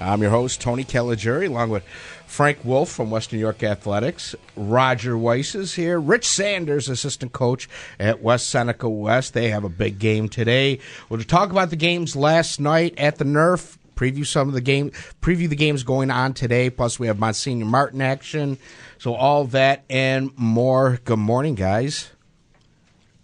[0.00, 1.84] I'm your host, Tony Caligieri, along with
[2.26, 4.34] Frank Wolf from Western New York Athletics.
[4.56, 6.00] Roger Weiss is here.
[6.00, 9.34] Rich Sanders, assistant coach at West Seneca West.
[9.34, 10.80] They have a big game today.
[11.08, 13.78] We'll talk about the games last night at the Nerf.
[13.94, 14.90] Preview some of the game,
[15.22, 16.68] preview the games going on today.
[16.68, 18.58] Plus, we have Monsignor Martin action.
[18.98, 20.98] So all that and more.
[21.04, 22.10] Good morning, guys.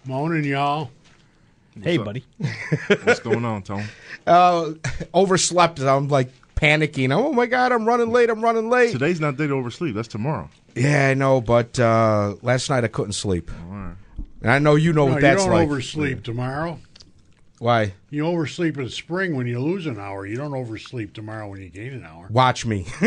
[0.05, 0.93] Morning, y'all.
[1.83, 2.25] Hey, buddy.
[3.03, 3.83] What's going on, Tom?
[4.27, 4.73] Uh,
[5.13, 5.81] overslept.
[5.81, 6.31] I'm like
[6.61, 7.13] panicking.
[7.13, 8.31] Oh my god, I'm running late.
[8.31, 8.93] I'm running late.
[8.93, 9.95] Today's not day to oversleep.
[9.95, 10.49] That's tomorrow.
[10.75, 13.51] Yeah, I know, but uh, last night I couldn't sleep.
[14.43, 15.67] And I know you know No, what you that's don't like.
[15.69, 16.79] oversleep tomorrow.
[17.59, 17.93] Why?
[18.09, 20.25] You oversleep in spring when you lose an hour.
[20.25, 22.27] You don't oversleep tomorrow when you gain an hour.
[22.31, 22.87] Watch me.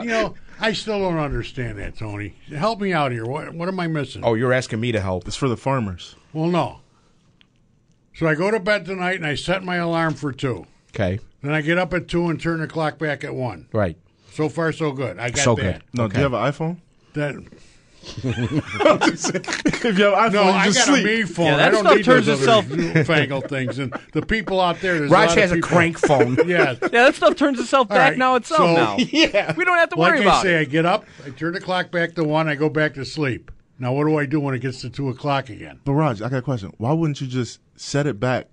[0.00, 2.34] You know, I still don't understand that, Tony.
[2.48, 3.26] Help me out here.
[3.26, 4.22] What, what am I missing?
[4.24, 5.26] oh, you're asking me to help.
[5.28, 6.14] It's for the farmers.
[6.32, 6.80] Well, no.
[8.14, 10.66] So I go to bed tonight and I set my alarm for two.
[10.94, 13.66] Okay, Then I get up at two and turn the clock back at one.
[13.72, 13.96] right.
[14.32, 15.18] So far, so good.
[15.18, 15.80] I got So that.
[15.80, 15.82] good.
[15.92, 16.76] No, do you have an iPhone?
[17.14, 17.34] That
[18.22, 18.24] if
[19.98, 21.04] you have iPhone, no, you I got sleep.
[21.04, 21.46] a me phone.
[21.46, 23.78] Yeah, that I don't stuff need turns those itself- other newfangled things.
[23.78, 26.36] And the people out there, there's a Raj has a crank phone.
[26.46, 28.96] Yeah, Yeah, that stuff turns itself back right, now itself so- now.
[28.98, 29.52] yeah.
[29.56, 30.60] We don't have to like worry I about say, it.
[30.60, 33.50] I get up, I turn the clock back to one, I go back to sleep.
[33.78, 35.80] Now, what do I do when it gets to two o'clock again?
[35.84, 36.72] But Raj, I got a question.
[36.78, 38.46] Why wouldn't you just set it back?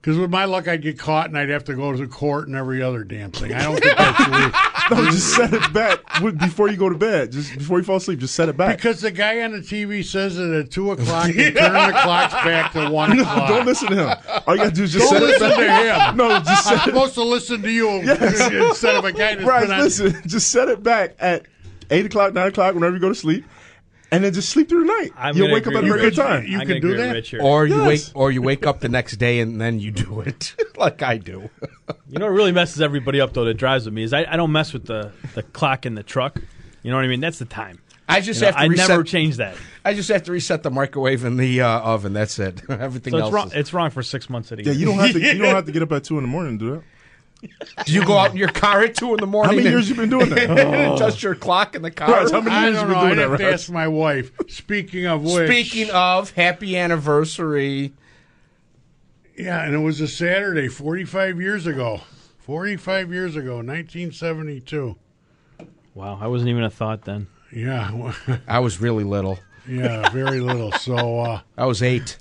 [0.00, 2.56] Because with my luck, I'd get caught and I'd have to go to court and
[2.56, 3.52] every other damn thing.
[3.52, 5.98] I don't think that's No, just set it back
[6.38, 7.32] before you go to bed.
[7.32, 8.76] Just before you fall asleep, just set it back.
[8.78, 12.32] because the guy on the TV says that at two o'clock you turn the clocks
[12.32, 13.48] back to one no, o'clock.
[13.50, 14.18] don't listen to him.
[14.46, 16.06] All you gotta do is just Don't set it listen back.
[16.06, 16.16] to him.
[16.16, 16.82] No, just I'm it.
[16.82, 19.80] supposed to listen to you instead of a guy that's Raj, been on.
[19.80, 20.16] listen.
[20.26, 21.44] Just set it back at
[21.90, 23.44] eight o'clock, nine o'clock, whenever you go to sleep,
[24.12, 25.10] and then just sleep through the night.
[25.16, 26.16] I'm You'll gonna wake up at a with regular Rich.
[26.16, 26.44] time.
[26.46, 27.12] You I'm can gonna do agree with that?
[27.14, 27.42] Rich here.
[27.42, 27.86] Or you Yes.
[28.08, 31.16] wake, or you wake up the next day and then you do it, like I
[31.18, 31.48] do.
[32.08, 34.36] You know what really messes everybody up though that drives with me is I, I
[34.36, 36.40] don't mess with the, the clock in the truck.
[36.82, 37.20] You know what I mean?
[37.20, 37.78] That's the time.
[38.08, 38.88] I just You know, have to I reset.
[38.88, 39.54] never change that.
[39.84, 42.12] I just have to reset the microwave and the uh, oven.
[42.12, 42.60] That's it.
[42.68, 43.28] Everything So else.
[43.28, 43.46] it's wrong.
[43.48, 44.80] is- It's wrong for six months at a Yeah, year.
[44.80, 45.20] you don't have to.
[45.20, 46.82] You don't have to get up at two in the morning to do that.
[47.86, 49.50] Do you go out in your car at two in the morning?
[49.50, 50.50] How many years you been doing that?
[50.94, 52.10] adjust your clock in the car?
[52.10, 53.00] Raj, how many I years you don't been know.
[53.00, 54.32] doing I'd that, have ask my wife.
[54.48, 57.92] Speaking of which, Speaking of, happy anniversary.
[59.36, 62.02] Yeah, and it was a Saturday 45 years ago.
[62.40, 64.96] 45 years ago, 1972.
[65.94, 67.26] Wow, I wasn't even a thought then.
[67.52, 68.12] Yeah,
[68.48, 69.38] I was really little.
[69.68, 70.72] yeah, very little.
[70.72, 72.18] So, uh, I was eight.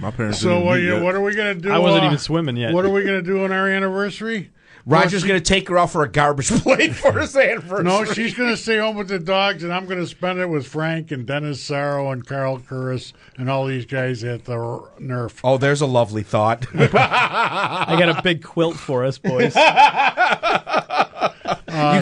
[0.00, 0.40] My parents.
[0.40, 1.70] so didn't what, meet you, what are we gonna do?
[1.70, 2.72] I wasn't uh, even swimming yet.
[2.72, 4.50] What are we gonna do on our anniversary?
[4.86, 7.84] Roger's going to take her out for a garbage plate for his anniversary.
[7.84, 11.10] No, she's gonna stay home with the dogs, and I'm gonna spend it with Frank
[11.10, 15.40] and Dennis Sarro and Carl Curris and all these guys at the Nerf.
[15.44, 16.66] Oh, there's a lovely thought.
[16.74, 19.54] I got a big quilt for us, boys.
[19.54, 19.60] you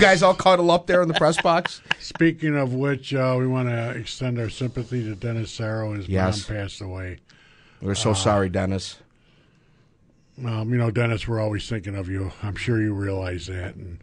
[0.00, 1.82] guys all cuddle up there in the press box?
[1.98, 5.94] Speaking of which, uh, we want to extend our sympathy to Dennis Sarro.
[5.94, 6.48] His Yes.
[6.48, 7.18] mom passed away.
[7.80, 8.98] We're so sorry, Dennis.
[10.44, 12.32] Um, you know, Dennis, we're always thinking of you.
[12.42, 13.74] I'm sure you realize that.
[13.74, 13.98] And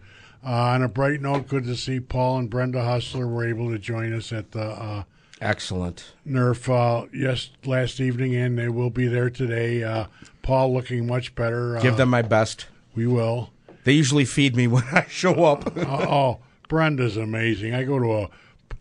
[0.45, 3.79] uh, on a bright note, good to see Paul and Brenda Hustler were able to
[3.79, 5.03] join us at the uh,
[5.41, 6.13] Excellent.
[6.27, 9.83] Nerf uh, yes last evening, and they will be there today.
[9.83, 10.05] Uh,
[10.41, 11.77] Paul looking much better.
[11.77, 12.67] Uh, Give them my best.
[12.95, 13.51] We will.
[13.83, 15.75] They usually feed me when I show up.
[15.77, 16.39] Uh, oh,
[16.69, 17.73] Brenda's amazing.
[17.73, 18.29] I go to a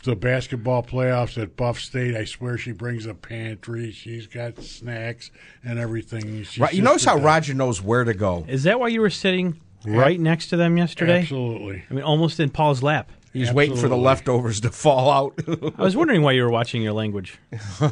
[0.05, 2.15] the basketball playoffs at Buff State.
[2.15, 3.91] I swear she brings a pantry.
[3.91, 5.31] She's got snacks
[5.65, 6.45] and everything.
[6.45, 7.25] She's Right, you just notice how best.
[7.25, 8.45] Roger knows where to go.
[8.47, 11.21] Is that why you were sitting right next to them yesterday?
[11.21, 11.83] Absolutely.
[11.91, 13.11] I mean, almost in Paul's lap.
[13.35, 15.39] He's waiting for the leftovers to fall out.
[15.79, 17.39] I was wondering why you were watching your language.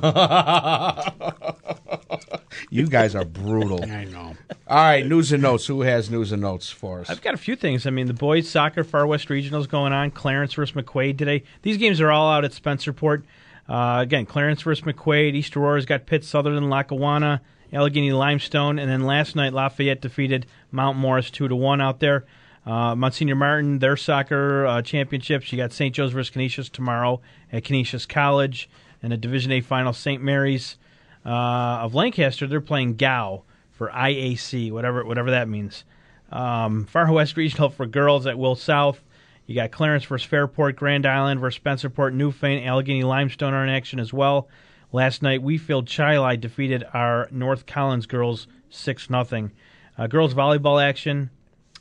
[2.71, 3.83] You guys are brutal.
[3.85, 4.35] I know.
[4.67, 5.67] All right, news and notes.
[5.67, 7.11] Who has news and notes for us?
[7.11, 7.87] I've got a few things.
[7.87, 10.11] I mean, the boys soccer Far West Regionals going on.
[10.11, 11.43] Clarence versus McQuaid today.
[11.62, 13.25] These games are all out at Spencerport.
[13.69, 15.35] Uh, again, Clarence versus McQuaid.
[15.35, 17.43] East Aurora's got Pitt Southern, Lackawanna,
[17.73, 22.25] Allegany Limestone, and then last night Lafayette defeated Mount Morris two to one out there.
[22.64, 25.50] Uh, Monsignor Martin, their soccer uh, championships.
[25.53, 25.94] You got St.
[25.94, 27.20] Joe's versus Canisius tomorrow
[27.53, 28.69] at Canisius College,
[29.03, 29.93] and a Division A final.
[29.93, 30.23] St.
[30.23, 30.76] Mary's
[31.26, 31.29] uh,
[31.82, 33.43] of Lancaster, they're playing Gow
[33.73, 35.85] for IAC, whatever whatever that means.
[36.31, 39.03] Um, Far West Regional for girls at Will South.
[39.47, 43.99] You got Clarence versus Fairport, Grand Island versus Spencerport, Newfane, Allegany Limestone are in action
[43.99, 44.49] as well.
[44.93, 49.50] Last night, Wheatfield Chili defeated our North Collins girls 6 0.
[49.99, 51.31] Uh, girls volleyball action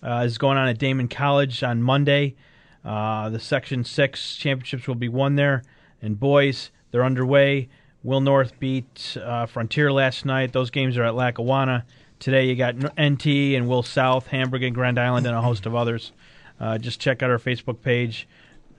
[0.03, 2.36] uh, is going on at Daemen College on Monday.
[2.83, 5.63] Uh, the Section 6 championships will be won there.
[6.01, 7.69] And boys, they're underway.
[8.03, 10.53] Will North beat uh, Frontier last night.
[10.53, 11.86] Those games are at Lackawanna.
[12.19, 15.75] Today you got NT and Will South, Hamburg and Grand Island, and a host of
[15.75, 16.12] others.
[16.59, 18.27] Uh, just check out our Facebook page,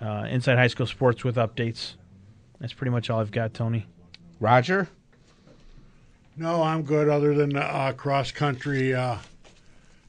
[0.00, 1.94] uh, Inside High School Sports with updates.
[2.60, 3.86] That's pretty much all I've got, Tony.
[4.38, 4.88] Roger?
[6.36, 7.08] No, I'm good.
[7.08, 9.18] Other than uh, cross country uh,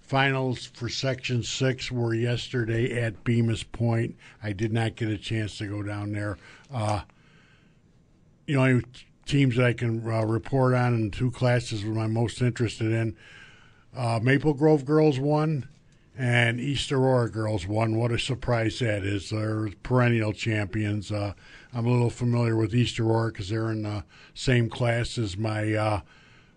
[0.04, 4.16] finals for Section Six were yesterday at Bemus Point.
[4.44, 6.38] I did not get a chance to go down there.
[6.72, 7.02] Uh,
[8.48, 8.82] know,
[9.26, 13.16] teams that I can uh, report on in two classes were I'm most interested in.
[13.96, 15.68] Uh, Maple Grove girls won,
[16.18, 17.96] and East Aurora girls won.
[17.96, 19.30] What a surprise that is!
[19.30, 21.12] They're perennial champions.
[21.12, 21.34] Uh,
[21.74, 24.04] I'm a little familiar with East Aurora because they're in the
[24.34, 26.02] same class as my, uh,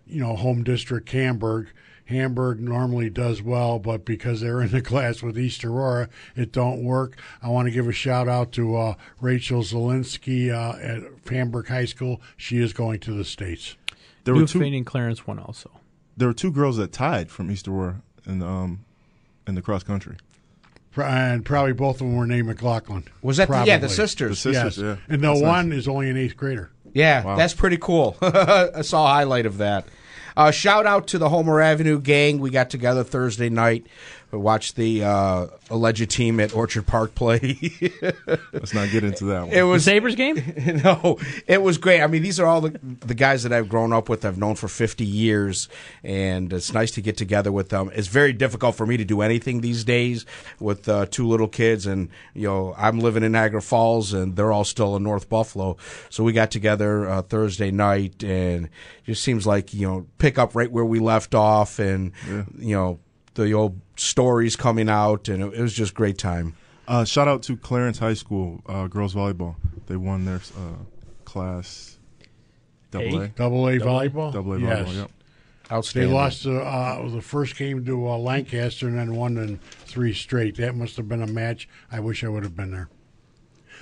[0.09, 1.67] you know, home district Hamburg.
[2.05, 6.07] Hamburg normally does well, but because they're in the class with East Aurora,
[6.37, 7.17] it don't work.
[7.43, 11.83] I want to give a shout out to uh, Rachel Zelinsky uh, at Hamburg High
[11.83, 12.21] School.
[12.37, 13.75] She is going to the states.
[14.23, 14.77] There were Newfane two.
[14.77, 15.69] and Clarence won also.
[16.15, 18.85] There were two girls that tied from East Aurora in um
[19.45, 20.15] in the cross country.
[20.95, 23.03] And probably both of them were named McLaughlin.
[23.21, 23.67] Was that the, Probably.
[23.69, 24.29] yeah the sisters?
[24.41, 24.83] The sisters, yes.
[24.83, 24.97] yeah.
[25.13, 25.47] And the That's nice.
[25.47, 26.71] one is only an eighth grader.
[26.93, 27.35] Yeah, Wow.
[27.35, 28.15] that's pretty cool.
[28.21, 29.87] I saw a highlight of that.
[30.35, 32.39] Uh, shout out to the Homer Avenue gang.
[32.39, 33.87] We got together Thursday night.
[34.31, 37.57] We watched the uh, alleged team at Orchard Park play.
[38.51, 39.51] Let's not get into that one.
[39.53, 40.35] it was Sabres game?
[40.83, 42.01] no, it was great.
[42.01, 44.55] I mean, these are all the the guys that I've grown up with, I've known
[44.55, 45.69] for 50 years,
[46.03, 47.89] and it's nice to get together with them.
[47.93, 50.25] It's very difficult for me to do anything these days
[50.59, 54.51] with uh, two little kids, and you know, I'm living in Niagara Falls, and they're
[54.51, 55.77] all still in North Buffalo.
[56.09, 60.37] So we got together uh, Thursday night, and it just seems like you know, pick
[60.37, 62.11] up right where we left off, and
[62.57, 62.99] you know,
[63.35, 66.55] the old stories coming out, and it, it was just great time.
[66.87, 69.55] Uh, shout out to Clarence High School uh, girls volleyball.
[69.87, 70.83] They won their uh,
[71.25, 71.97] class
[72.91, 73.27] double A.
[73.29, 74.33] Double A volleyball.
[74.33, 74.87] Double A yes.
[74.87, 74.95] volleyball.
[74.95, 75.11] Yep.
[75.93, 80.13] They lost the, uh, the first game to uh, Lancaster and then won in three
[80.13, 80.55] straight.
[80.55, 81.67] That must have been a match.
[81.91, 82.89] I wish I would have been there.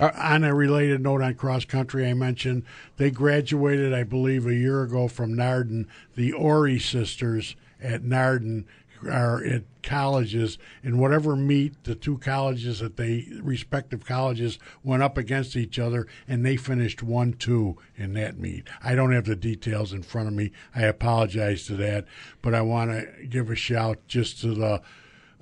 [0.00, 2.64] Uh, on a related note on cross country, I mentioned
[2.96, 5.86] they graduated, I believe, a year ago from Nardin.
[6.16, 8.64] The Ori sisters at Nardin
[9.02, 15.16] are at colleges, in whatever meet the two colleges that they respective colleges went up
[15.16, 18.68] against each other, and they finished one two in that meet.
[18.82, 20.52] I don't have the details in front of me.
[20.74, 22.06] I apologize to that,
[22.42, 24.82] but I want to give a shout just to the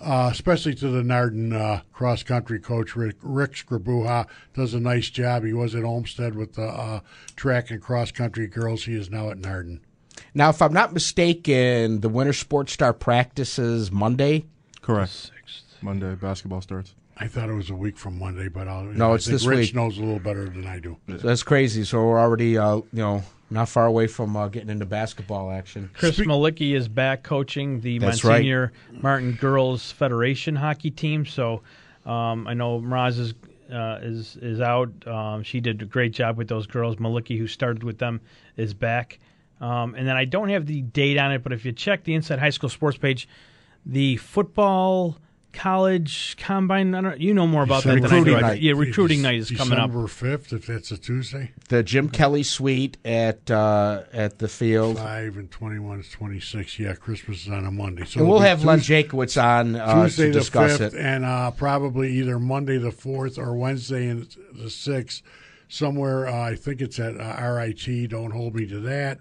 [0.00, 3.64] uh, especially to the Nardin uh, cross country coach Rick, Rick
[4.52, 5.44] does a nice job.
[5.44, 7.00] He was at Olmsted with the uh,
[7.36, 8.84] track and cross country girls.
[8.84, 9.80] He is now at Nardin.
[10.34, 14.46] Now, if I'm not mistaken, the Winter Sports Star practices Monday.
[14.82, 15.30] Correct.
[15.80, 16.94] Monday basketball starts.
[17.16, 19.46] I thought it was a week from Monday, but I'll, No, I it's think this
[19.46, 19.74] Rich week.
[19.74, 20.96] knows a little better than I do.
[21.08, 21.84] So that's crazy.
[21.84, 25.90] So we're already, uh, you know, not far away from uh, getting into basketball action.
[25.94, 31.24] Chris Malicki is back coaching the That's Monsignor Martin Girls Federation hockey team.
[31.24, 31.62] So
[32.04, 33.34] um, I know Mraz is
[33.72, 34.90] uh, is is out.
[35.06, 36.96] Um, she did a great job with those girls.
[36.96, 38.20] Malicki, who started with them,
[38.56, 39.20] is back.
[39.60, 42.14] Um, and then I don't have the date on it, but if you check the
[42.14, 43.28] Inside High School Sports page,
[43.86, 45.18] the football
[45.52, 46.94] college combine.
[46.96, 48.14] I don't, you know more about that than I do.
[48.16, 48.60] Recruiting night.
[48.60, 49.88] Yeah, recruiting night is coming up.
[49.90, 51.52] December fifth, if that's a Tuesday.
[51.68, 56.78] The Jim Kelly Suite at uh, at the field, Five and twenty-one is twenty-six.
[56.80, 59.76] Yeah, Christmas is on a Monday, so and we'll it'll have Len Tues- Jakowitz on
[59.76, 61.00] uh, Tuesday to the discuss fifth, it.
[61.00, 65.22] and uh, probably either Monday the fourth or Wednesday and the sixth,
[65.68, 66.26] somewhere.
[66.26, 68.10] Uh, I think it's at uh, RIT.
[68.10, 69.18] Don't hold me to that.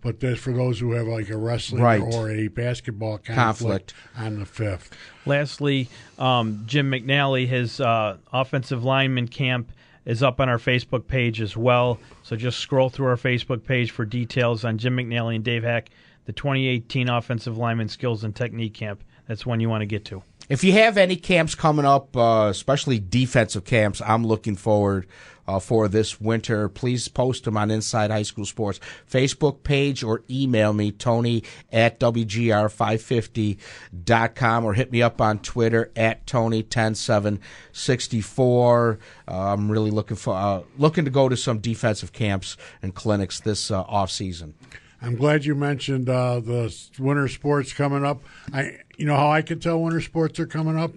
[0.00, 2.00] But that's for those who have like a wrestling Right.
[2.00, 3.94] or a basketball conflict, Conflict.
[4.16, 4.96] on the fifth.
[5.26, 5.88] Lastly,
[6.20, 9.72] um, Jim McNally, his uh, offensive lineman camp
[10.04, 11.98] is up on our Facebook page as well.
[12.22, 15.90] So just scroll through our Facebook page for details on Jim McNally and Dave Hack.
[16.26, 19.02] the 2018 offensive lineman skills and technique camp.
[19.26, 20.22] That's one you want to get to.
[20.48, 25.06] If you have any camps coming up, uh, especially defensive camps, I'm looking forward
[25.48, 26.68] uh, for this winter.
[26.68, 28.78] Please post them on Inside High School Sports
[29.10, 36.26] Facebook page or email me, Tony at WGR550.com or hit me up on Twitter at
[36.26, 38.98] Tony10764.
[39.26, 43.40] Uh, I'm really looking for uh, looking to go to some defensive camps and clinics
[43.40, 44.52] this uh, off season.
[45.00, 48.20] I'm glad you mentioned uh, the winter sports coming up.
[48.52, 50.90] I, you know how I can tell winter sports are coming up.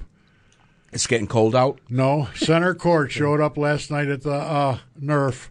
[0.92, 1.80] It's getting cold out.
[1.90, 5.50] No, center court showed up last night at the uh, Nerf,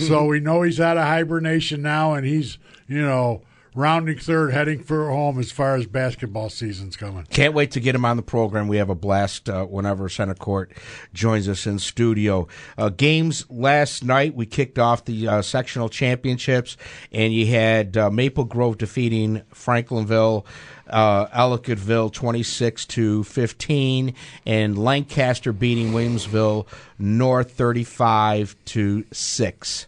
[0.00, 3.42] so we know he's out of hibernation now, and he's you know
[3.74, 7.24] rounding third, heading for home as far as basketball season's coming.
[7.30, 8.68] Can't wait to get him on the program.
[8.68, 10.72] We have a blast uh, whenever Center Court
[11.12, 12.48] joins us in studio.
[12.76, 16.76] Uh, games last night, we kicked off the uh, sectional championships,
[17.12, 20.44] and you had uh, Maple Grove defeating Franklinville.
[20.88, 24.14] Uh, Ellicottville 26 to 15,
[24.46, 26.66] and Lancaster beating Williamsville
[26.98, 29.86] North 35 to 6.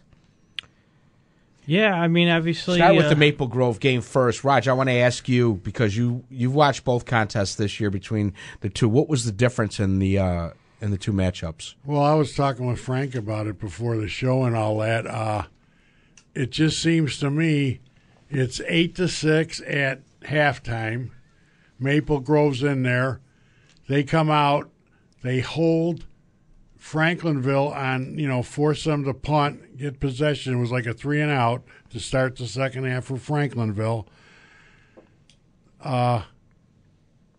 [1.71, 2.79] Yeah, I mean, obviously.
[2.79, 4.43] Start with uh, the Maple Grove game first.
[4.43, 8.33] Raj, I want to ask you because you you've watched both contests this year between
[8.59, 8.89] the two.
[8.89, 10.49] What was the difference in the uh,
[10.81, 11.75] in the two matchups?
[11.85, 15.07] Well, I was talking with Frank about it before the show and all that.
[15.07, 15.43] Uh,
[16.35, 17.79] it just seems to me
[18.29, 21.11] it's eight to six at halftime.
[21.79, 23.21] Maple Grove's in there.
[23.87, 24.69] They come out.
[25.23, 26.05] They hold
[26.81, 30.55] Franklinville on, you know, force them to punt, get possession.
[30.55, 34.07] It was like a three and out to start the second half for Franklinville.
[35.79, 36.23] Uh,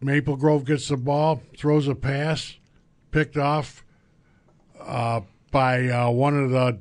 [0.00, 2.56] Maple Grove gets the ball, throws a pass,
[3.10, 3.84] picked off
[4.80, 5.20] uh,
[5.50, 6.78] by uh, one of the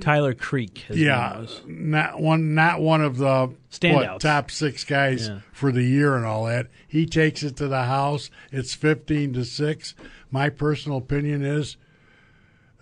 [0.00, 0.78] Tyler Creek.
[0.78, 5.40] His yeah, not one, not one of the what, top six guys Yeah.
[5.52, 6.68] for the year and all that.
[6.86, 8.30] He takes it to the house.
[8.50, 9.94] It's fifteen to six.
[10.34, 11.76] My personal opinion is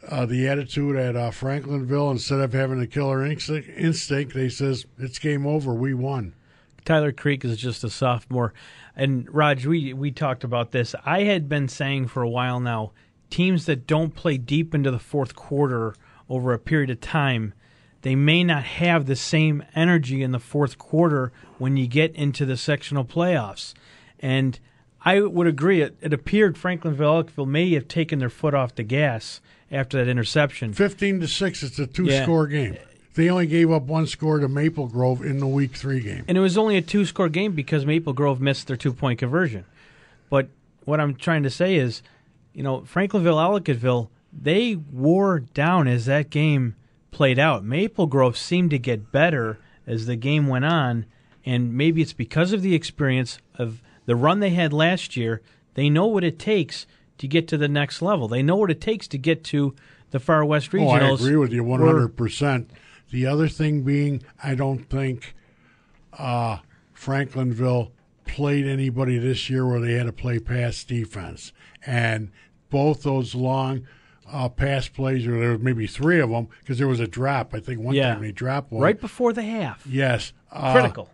[0.09, 2.11] uh, the attitude at uh, Franklinville.
[2.11, 5.75] Instead of having a killer instinct, instinct, they says it's game over.
[5.75, 6.35] We won.
[6.87, 8.55] Tyler Creek is just a sophomore.
[8.97, 10.95] And Raj, we we talked about this.
[11.05, 12.93] I had been saying for a while now,
[13.29, 15.95] teams that don't play deep into the fourth quarter
[16.31, 17.53] over a period of time,
[18.01, 22.47] they may not have the same energy in the fourth quarter when you get into
[22.47, 23.75] the sectional playoffs.
[24.21, 24.59] And
[25.05, 25.81] I would agree.
[25.83, 29.41] It, it appeared Franklinville Elkville may have taken their foot off the gas
[29.71, 30.73] after that interception.
[30.73, 31.63] Fifteen to six.
[31.63, 32.23] It's a two Yeah.
[32.23, 32.77] score game.
[33.15, 36.25] They only gave up one score to Maple Grove in the week three game.
[36.29, 39.19] And it was only a two score game because Maple Grove missed their two point
[39.19, 39.65] conversion.
[40.31, 40.49] But
[40.85, 42.03] what I'm trying to say is,
[42.55, 46.75] you know, Franklinville, Ellicottville, they wore down as that game
[47.11, 47.65] played out.
[47.65, 51.05] Maple Grove seemed to get better as the game went on,
[51.45, 55.43] and maybe it's because of the experience of the run they had last year.
[55.75, 56.87] They know what it takes
[57.19, 58.29] to get to the next level.
[58.29, 59.75] They know what it takes to get to
[60.11, 61.11] the Far West Oh, Regionals.
[61.21, 62.71] I agree with you hundred percent.
[63.11, 65.35] The other thing being, I don't think
[66.19, 66.59] uh,
[66.97, 67.91] Franklinville
[68.27, 71.53] played anybody this year where they had to play pass defense,
[71.87, 72.31] and
[72.71, 73.87] both those long
[74.31, 77.53] uh, pass plays, or there was maybe three of them because there was a drop.
[77.55, 78.15] I think one Yeah.
[78.15, 79.87] time they dropped one right before the half.
[79.87, 81.11] Yes, uh, Critical.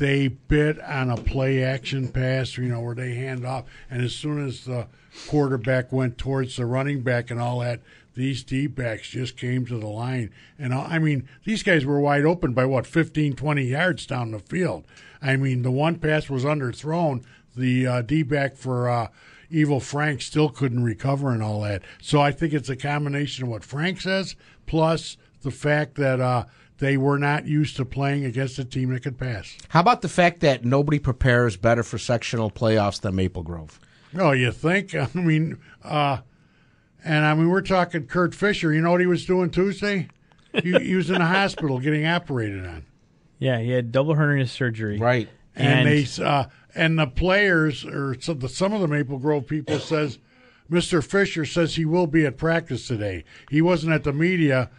[0.00, 4.14] They bit on a play action pass, you know, where they hand off, and as
[4.14, 4.86] soon as the
[5.28, 7.82] quarterback went towards the running back and all that,
[8.14, 10.30] these D backs just came to the line.
[10.58, 14.38] And I mean, these guys were wide open by what 15, 20 yards down the
[14.38, 14.86] field.
[15.20, 17.22] I mean, the one pass was underthrown.
[17.54, 19.08] The uh, D back for uh,
[19.50, 21.82] Evil Frank still couldn't recover and all that.
[22.00, 26.46] So I think it's a combination of what Frank says plus the fact that uh,
[26.80, 29.56] they were not used to playing against a team that could pass.
[29.68, 33.78] How about the fact that nobody prepares better for sectional playoffs than Maple Grove?
[34.18, 34.94] Oh, you think?
[34.94, 36.18] I mean, uh,
[37.04, 38.72] and I mean, we're talking Kurt Fisher.
[38.72, 40.08] You know what he was doing Tuesday?
[40.52, 42.84] he, he was in the hospital getting operated on.
[43.38, 44.98] Yeah, he had double hernia surgery.
[44.98, 45.28] Right.
[45.54, 49.46] and, And- they uh, and the players or some, the, some of the Maple Grove
[49.46, 50.18] people says
[50.70, 51.04] Mr.
[51.04, 53.24] Fisher says he will be at practice today.
[53.50, 54.70] He wasn't at the media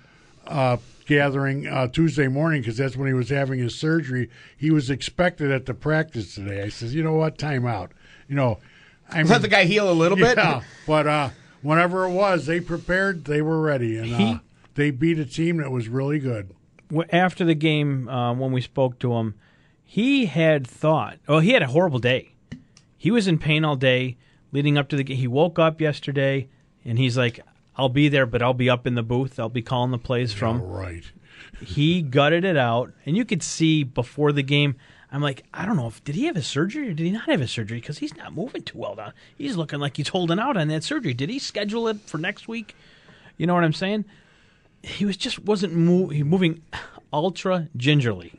[0.48, 0.78] uh,
[1.12, 4.30] gathering uh, Tuesday morning because that's when he was having his surgery.
[4.56, 6.62] He was expected at the practice today.
[6.62, 7.92] I says, you know what, time out.
[8.30, 8.60] You know,
[9.10, 10.38] I Let the guy heal a little bit.
[10.38, 11.30] yeah, but uh,
[11.62, 14.40] whenever it was, they prepared, they were ready, and uh,
[14.76, 16.52] they beat a team that was really good.
[17.12, 19.36] after the game uh, when we spoke to him,
[19.84, 21.20] he had thought.
[21.28, 22.36] Well, he had a horrible day.
[22.98, 24.16] He was in pain all day
[24.54, 25.18] leading up to the game.
[25.18, 26.48] He woke up yesterday
[26.86, 27.42] and he's like,
[27.78, 29.40] "I'll be there, but I'll be up in the booth.
[29.40, 31.04] I'll be calling the plays from." Right.
[31.64, 34.76] He gutted it out, and you could see before the game.
[35.14, 37.26] I'm like, I don't know if did he have his surgery or did he not
[37.26, 39.12] have his surgery because he's not moving too well down.
[39.38, 41.14] He's looking like he's holding out on that surgery.
[41.14, 42.76] Did he schedule it for next week?
[43.36, 44.06] You know what I'm saying?
[44.84, 46.62] He was just wasn't move, he moving
[47.12, 48.32] ultra gingerly.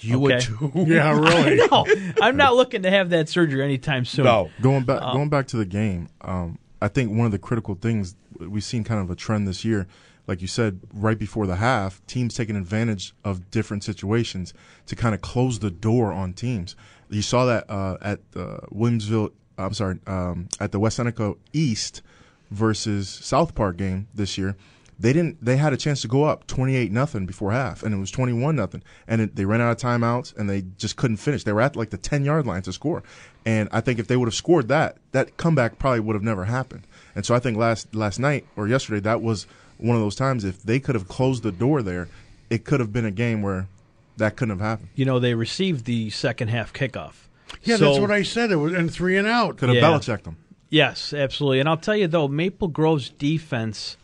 [0.00, 0.70] You would too.
[0.86, 1.56] Yeah, really.
[1.70, 1.86] No,
[2.20, 4.26] I'm not looking to have that surgery anytime soon.
[4.26, 4.50] No.
[4.60, 7.74] Going back, Uh, going back to the game, um, I think one of the critical
[7.74, 9.86] things we've seen kind of a trend this year,
[10.26, 14.54] like you said, right before the half, teams taking advantage of different situations
[14.86, 16.76] to kind of close the door on teams.
[17.08, 19.32] You saw that uh, at the Williamsville.
[19.56, 22.02] I'm sorry, um, at the West Seneca East
[22.50, 24.56] versus South Park game this year.
[25.00, 25.44] They didn't.
[25.44, 28.10] They had a chance to go up twenty eight nothing before half, and it was
[28.10, 31.44] twenty one nothing, and it, they ran out of timeouts, and they just couldn't finish.
[31.44, 33.04] They were at like the ten yard line to score,
[33.46, 36.46] and I think if they would have scored that, that comeback probably would have never
[36.46, 36.84] happened.
[37.14, 40.44] And so I think last last night or yesterday, that was one of those times.
[40.44, 42.08] If they could have closed the door there,
[42.50, 43.68] it could have been a game where
[44.16, 44.88] that couldn't have happened.
[44.96, 47.28] You know, they received the second half kickoff.
[47.62, 48.50] Yeah, So- that's what I said.
[48.50, 49.58] It was and three and out.
[49.58, 49.82] Could have Yeah.
[49.84, 50.38] Belichicked them.
[50.70, 51.60] Yes, absolutely.
[51.60, 53.96] And I'll tell you though, Maple Grove's defense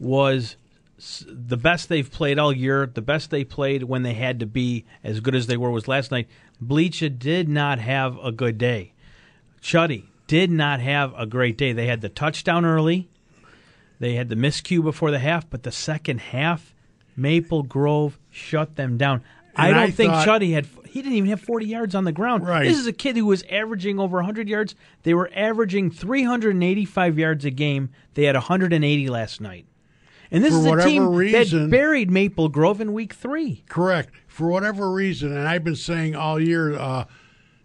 [0.00, 0.56] was
[1.26, 2.86] the best they've played all year.
[2.92, 5.86] The best they played when they had to be as good as they were was
[5.88, 6.28] last night.
[6.62, 8.92] Bleacha did not have a good day.
[9.62, 11.72] Chuddy did not have a great day.
[11.72, 13.08] They had the touchdown early.
[13.98, 16.74] They had the miscue before the half, but the second half,
[17.16, 19.22] Maple Grove shut them down.
[19.56, 20.66] I don't I think thought- Chuddy had.
[20.86, 22.46] He didn't even have 40 yards on the ground.
[22.46, 22.64] Right.
[22.64, 24.74] This is a kid who was averaging over 100 yards.
[25.04, 27.90] They were averaging 385 yards a game.
[28.14, 29.66] They had 180 last night.
[30.30, 33.64] And this For is a team reason- that buried Maple Grove in week three.
[33.68, 34.10] Correct.
[34.28, 37.04] For whatever reason, and I've been saying all year uh,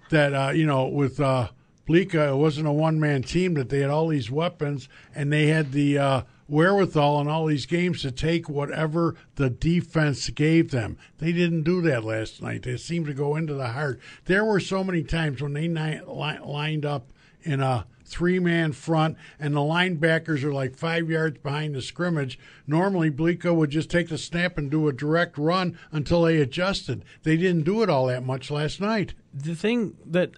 [0.09, 1.49] that uh, you know with uh,
[1.87, 3.53] Blika, it wasn't a one man team.
[3.53, 7.65] That they had all these weapons and they had the uh, wherewithal in all these
[7.67, 10.97] games to take whatever the defense gave them.
[11.19, 12.63] They didn't do that last night.
[12.63, 13.99] They seemed to go into the heart.
[14.25, 17.11] There were so many times when they ni- li- lined up
[17.43, 22.39] in a three man front and the linebackers are like five yards behind the scrimmage.
[22.67, 27.03] Normally, Blico would just take the snap and do a direct run until they adjusted.
[27.23, 29.13] They didn't do it all that much last night.
[29.33, 30.31] The thing that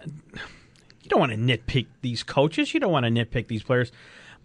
[1.03, 3.91] you don't want to nitpick these coaches, you don't want to nitpick these players,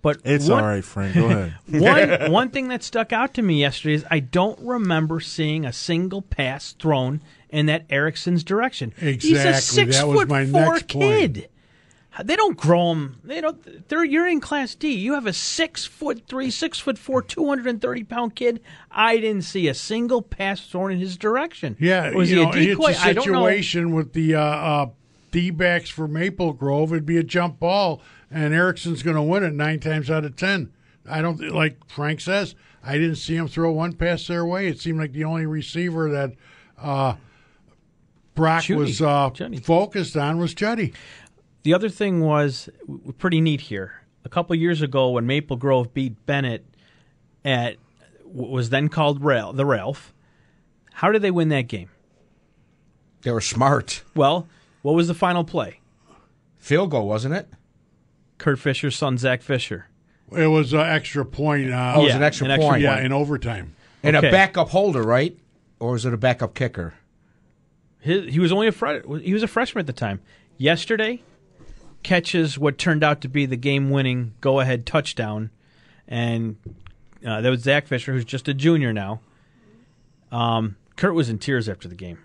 [0.03, 1.15] but It's one, all right, Frank.
[1.15, 1.55] Go ahead.
[1.69, 5.73] one one thing that stuck out to me yesterday is I don't remember seeing a
[5.73, 7.21] single pass thrown
[7.51, 8.93] in that Erickson's direction.
[8.99, 9.61] He's a Exactly.
[9.61, 11.47] six That was foot my four next point.
[12.23, 13.21] They don't grow them.
[13.25, 13.89] They don't.
[13.89, 14.93] They're you're in Class D.
[14.93, 18.61] You have a six foot three, six foot four, two hundred and thirty pound kid.
[18.91, 21.77] I didn't see a single pass thrown in his direction.
[21.81, 22.91] Yeah, was you he know, a decoy?
[22.91, 24.91] it's a situation with the uh, uh,
[25.31, 26.93] D backs for Maple Grove.
[26.93, 30.37] It'd be a jump ball, and Erickson's going to win it nine times out of
[30.37, 30.71] ten.
[31.09, 32.55] I don't like Frank says.
[32.85, 34.69] I didn't see him throw one pass their way.
[34.69, 36.33] It seemed like the only receiver that
[36.79, 37.15] uh,
[38.35, 38.81] Brock Judy.
[38.81, 39.31] was uh,
[39.63, 40.93] focused on was Juddy.
[41.63, 42.69] The other thing was
[43.19, 44.03] pretty neat here.
[44.25, 46.65] A couple years ago, when Maple Grove beat Bennett
[47.45, 47.77] at
[48.25, 50.13] what was then called Rail, the Ralph,
[50.93, 51.91] how did they win that game?
[53.23, 54.03] They were smart.
[54.15, 54.49] Well,
[54.83, 55.81] what was the final play?
[56.59, 57.49] Field goal, wasn't it?
[58.39, 59.87] Kurt Fisher's son, Zach Fisher.
[60.37, 61.71] It was an extra point.
[61.73, 62.83] Uh, Oh, it was Yeah, an extra an extra point.
[62.83, 63.75] yeah, in overtime.
[64.03, 64.29] And Okay.
[64.29, 65.37] a backup holder, right?
[65.79, 66.95] Or was it a backup kicker?
[68.01, 70.21] His, he was only a fre- he was a freshman at the time.
[70.59, 71.23] Yesterday,
[72.03, 75.51] catches what turned out to be the game-winning go-ahead touchdown,
[76.09, 76.57] and
[77.27, 79.21] uh, that was Zach Fisher, who's just a junior now.
[80.31, 82.19] Um, Kurt was in tears after the game,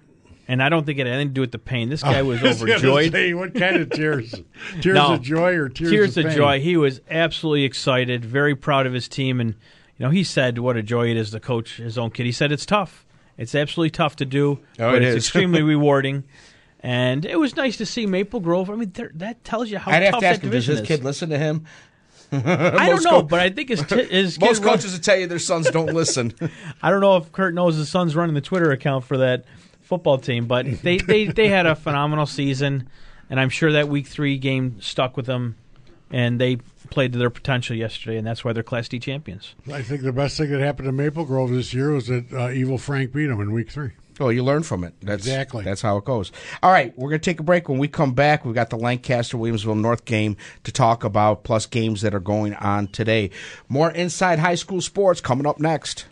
[0.48, 1.90] and I don't think it had anything to do with the pain.
[1.90, 3.12] This guy was I overjoyed.
[3.12, 4.32] say, what kind of tears?
[4.82, 5.14] tears No.
[5.14, 6.60] of joy or tears, tears of, of joy.
[6.60, 9.50] He was absolutely excited, very proud of his team, and
[9.98, 12.26] you know he said what a joy it is to coach his own kid.
[12.26, 13.06] He said it's tough.
[13.38, 15.24] It's absolutely tough to do, Oh, but it it's is.
[15.26, 16.24] extremely rewarding.
[16.82, 18.70] And it was nice to see Maple Grove.
[18.70, 20.72] I mean, that tells you how I'd have tough to ask that him, does division
[20.74, 20.88] his is.
[20.88, 21.66] kid listen to him?
[22.32, 24.94] I don't most know, co- but I think his, t- his Most kid run- coaches
[24.94, 26.34] would tell you their sons don't listen.
[26.84, 29.46] I don't know if Kurt knows his son's running the Twitter account for that
[29.82, 32.90] football team, but they, they, they had a phenomenal season,
[33.30, 35.56] and I'm sure that week three game stuck with them,
[36.12, 36.58] and they
[36.90, 39.56] played to their potential yesterday, and that's why they're Class D champions.
[39.72, 42.50] I think the best thing that happened to Maple Grove this year was that uh,
[42.50, 43.92] Evil Frank beat them in week three.
[44.20, 44.96] Oh, you learn from it.
[45.02, 45.64] That's, Exactly.
[45.64, 46.32] That's how it goes.
[46.64, 47.70] All right, we're going to take a break.
[47.70, 51.66] When we come back, we've got the Lancaster Williamsville North game to talk about, plus
[51.66, 53.30] games that are going on today.
[53.70, 56.06] More Inside High School Sports coming up next.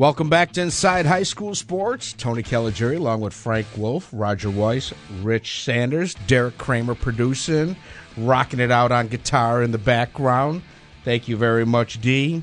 [0.00, 2.14] Welcome back to Inside High School Sports.
[2.14, 7.76] Tony Caligieri, along with Frank Wolf, Roger Weiss, Rich Sanders, Derek Kramer producing,
[8.16, 10.62] rocking it out on guitar in the background.
[11.04, 12.42] Thank you very much, D.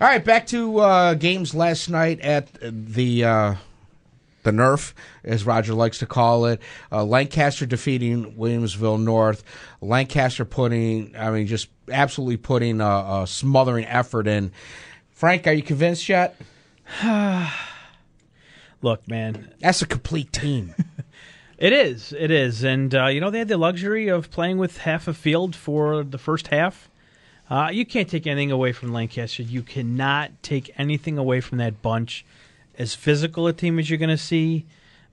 [0.00, 3.54] All right, back to uh, games last night at the uh,
[4.42, 6.60] the Nerf, as Roger likes to call it.
[6.90, 9.44] Uh, Lancaster defeating Williamsville North.
[9.80, 14.50] Lancaster putting, I mean, just absolutely putting a, a smothering effort in.
[15.20, 16.34] Frank, are you convinced yet?
[18.80, 20.74] Look, man, That's a complete team.
[21.58, 22.14] it is.
[22.18, 22.64] It is.
[22.64, 26.02] And, uh, you know, they had the luxury of playing with half a field for
[26.04, 26.88] the first half.
[27.50, 29.42] Uh, you can't take anything away from Lancaster.
[29.42, 32.24] You cannot take anything away from that bunch.
[32.78, 34.64] As physical a team as you're going to see,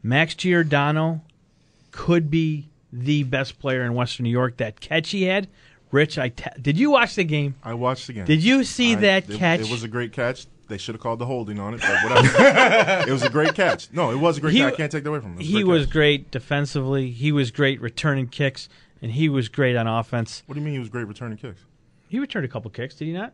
[0.02, 1.20] Max Giordano
[1.91, 4.56] could be the best player in Western New York.
[4.56, 5.50] That catch he had,
[5.91, 6.30] Rich, I
[6.62, 7.56] did you watch the game?
[7.63, 8.26] I watched the game.
[8.26, 9.62] Did you see I- that it- catch?
[9.62, 10.45] It was a great catch.
[10.67, 12.28] They should have called the holding on it, but whatever.
[13.08, 13.88] it was a great catch.
[13.93, 14.73] No, it was a great He- catch.
[14.73, 15.39] I can't take that away from him.
[15.39, 15.93] It a he great was catch.
[15.93, 17.10] great defensively.
[17.12, 18.67] He was great returning kicks,
[19.02, 20.43] and he was great on offense.
[20.45, 21.62] What do you mean he was great returning kicks?
[22.10, 23.34] He returned a couple kicks, did he not?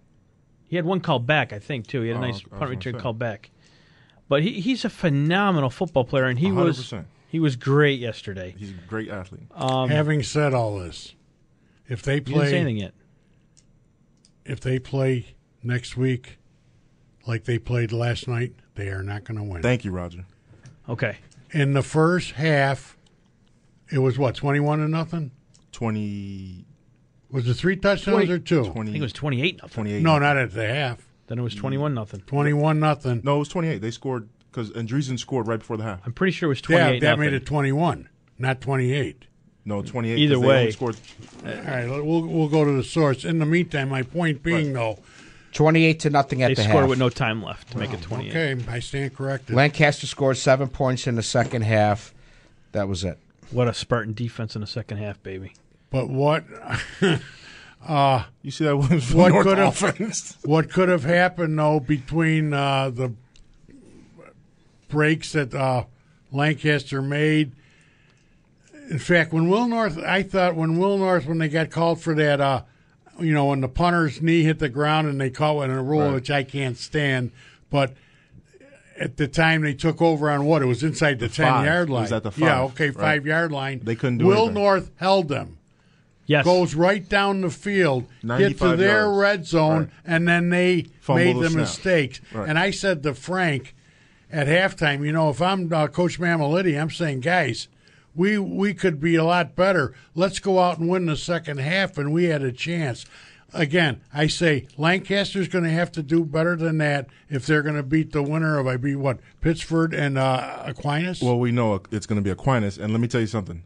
[0.67, 2.01] He had one called back, I think, too.
[2.01, 2.55] He had a Oh, nice okay.
[2.57, 2.99] Punt return say.
[2.99, 3.49] called back.
[4.29, 7.05] But he, he's a phenomenal football player, and he was 100%.
[7.29, 8.53] he was great yesterday.
[8.57, 9.43] He's a great athlete.
[9.55, 11.13] Um, Having said all this,
[11.87, 12.93] if they you didn't say play anything yet.
[14.45, 16.37] if they play next week
[17.25, 19.61] like they played last night, they are not going to win.
[19.61, 20.25] Thank you, Roger.
[20.89, 21.17] Okay.
[21.51, 22.97] In the first half,
[23.91, 25.31] it was what twenty-one to nothing.
[25.71, 26.65] 20,
[27.31, 28.63] Was it three touchdowns or two?
[28.65, 29.73] 20 I think it was 28 nothing.
[29.73, 30.03] 28.
[30.03, 31.07] No, not at the half.
[31.27, 32.21] Then it was 21 nothing.
[32.21, 33.21] Twenty-one nothing.
[33.23, 33.79] No, it was 28.
[33.79, 36.01] They scored because Andreessen scored right before the half.
[36.05, 37.19] I'm pretty sure it was 28 Yeah, that nothing.
[37.21, 39.25] made it twenty-one, not twenty-eight.
[39.65, 40.17] No, 28.
[40.17, 40.59] Either way.
[40.59, 40.97] only scored.
[41.45, 43.23] All right, we'll we'll go to the source.
[43.23, 44.99] In the meantime, my point being though,
[45.53, 46.89] 28 to nothing at They the scored half.
[46.89, 48.29] with no time left to make it 28.
[48.29, 49.55] okay, I stand corrected.
[49.55, 52.13] Lancaster scored seven points in the second half.
[52.73, 53.17] That was it.
[53.51, 55.53] What a Spartan defense in the second half, baby.
[55.91, 56.43] But what
[57.01, 60.37] You see that was What North could have- offense?
[60.43, 63.13] what could have happened though between uh, the
[64.89, 65.85] breaks that uh,
[66.31, 67.51] Lancaster made?
[68.89, 72.13] In fact, when Will North, I thought when Will North, when they got called for
[72.15, 72.63] that, uh,
[73.19, 75.83] you know, when the punter's knee hit the ground and they caught it in a
[75.83, 76.13] rule Right.
[76.13, 77.31] which I can't stand,
[77.69, 77.93] but
[78.99, 81.65] at the time they took over on what it was inside the, ten five.
[81.65, 82.01] yard line.
[82.03, 82.97] was at the Yeah, five, okay, right.
[82.97, 83.81] five yard line.
[83.83, 84.27] They couldn't do it.
[84.27, 84.53] Will anything.
[84.55, 85.57] North held them
[86.25, 86.45] Yes.
[86.45, 88.05] goes right down the field,
[88.37, 89.17] hit to their yards.
[89.17, 89.89] red zone, Right.
[90.05, 92.21] and then they Fumble made the the mistakes.
[92.33, 92.47] Right.
[92.49, 93.75] And I said to Frank
[94.31, 97.67] at halftime, you know, if I'm uh, Coach Mammaliti, I'm saying, guys,
[98.15, 99.93] we we could be a lot better.
[100.15, 103.05] Let's go out and win the second half, and we had a chance.
[103.55, 107.75] Again, I say Lancaster's going to have to do better than that if they're going
[107.75, 111.21] to beat the winner of I beat what Pittsford and uh, Aquinas.
[111.21, 113.63] Well, we know it's going to be Aquinas, and let me tell you something.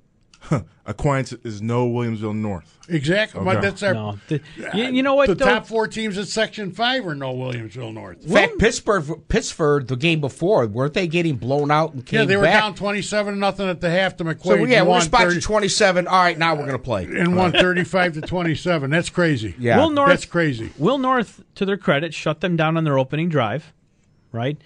[0.86, 2.78] Aquinas is no Williamsville North.
[2.88, 4.18] exactly, but that's our No.
[4.30, 4.42] The-
[4.74, 5.28] you, you know what?
[5.28, 5.46] the though?
[5.46, 8.24] top four teams in Section Five are no Williamsville North.
[8.24, 12.26] In fact, Pittsford, Pittsford, the game before, weren't they getting blown out and came Yeah,
[12.26, 12.62] they were back?
[12.62, 14.44] down twenty-seven nothing at the half to McQuaid.
[14.44, 16.08] So yeah, we're won spot 30 you 27.
[16.08, 17.04] All right, now we're going to play.
[17.04, 18.90] and won thirty-five to twenty-seven.
[18.90, 19.56] That's crazy.
[19.60, 19.78] Yeah.
[19.80, 20.72] Will North, that's crazy.
[20.78, 23.74] Will North, to their credit, shut them down on their opening drive,
[24.32, 24.58] right?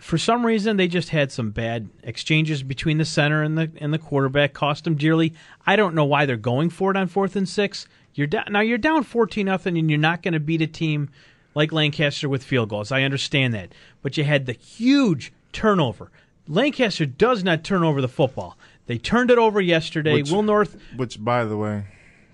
[0.00, 3.92] For some reason, they just had some bad exchanges between the center and the and
[3.92, 5.32] the quarterback, cost them dearly.
[5.66, 7.86] I don't know why they're going for it on fourth and six.
[8.14, 8.60] You're down now.
[8.60, 11.10] You're down fourteen nothing, and you're not going to beat a team
[11.54, 12.92] like Lancaster with field goals.
[12.92, 16.10] I understand that, but you had the huge turnover.
[16.48, 18.56] Lancaster does not turn over the football.
[18.86, 20.14] They turned it over yesterday.
[20.14, 21.84] Which- Will North Which, by the way,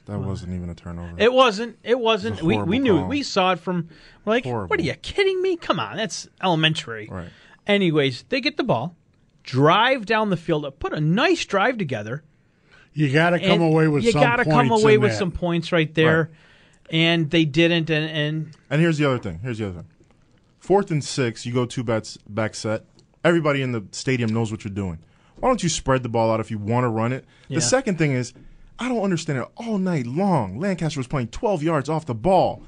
[0.06, 1.14] that wasn't even a turnover.
[1.16, 1.78] it wasn't.
[1.82, 2.38] It wasn't.
[2.40, 2.98] It was we we knew.
[2.98, 3.08] call.
[3.08, 3.88] We saw it from.
[4.26, 4.68] Like, Horrible.
[4.68, 5.56] what are you kidding me?
[5.56, 7.08] Come on, that's elementary.
[7.10, 7.28] Right.
[7.66, 8.96] Anyways, they get the ball,
[9.42, 12.22] drive down the field, put a nice drive together.
[12.94, 15.18] You got to come away with you some gotta come points away in with that.
[15.18, 16.30] some points right there,
[16.90, 17.88] and they didn't.
[17.88, 19.40] And, and And here's the other thing.
[19.42, 19.88] Here's the other thing.
[20.58, 22.84] Fourth and six, you go two bats back set.
[23.24, 24.98] Everybody in the stadium knows what you're doing.
[25.36, 27.24] Why don't you spread the ball out if you want to run it?
[27.48, 27.56] Yeah.
[27.56, 28.32] The second thing is,
[28.78, 29.48] I don't understand it.
[29.56, 32.64] All night long, Lancaster was playing 12 yards off the ball,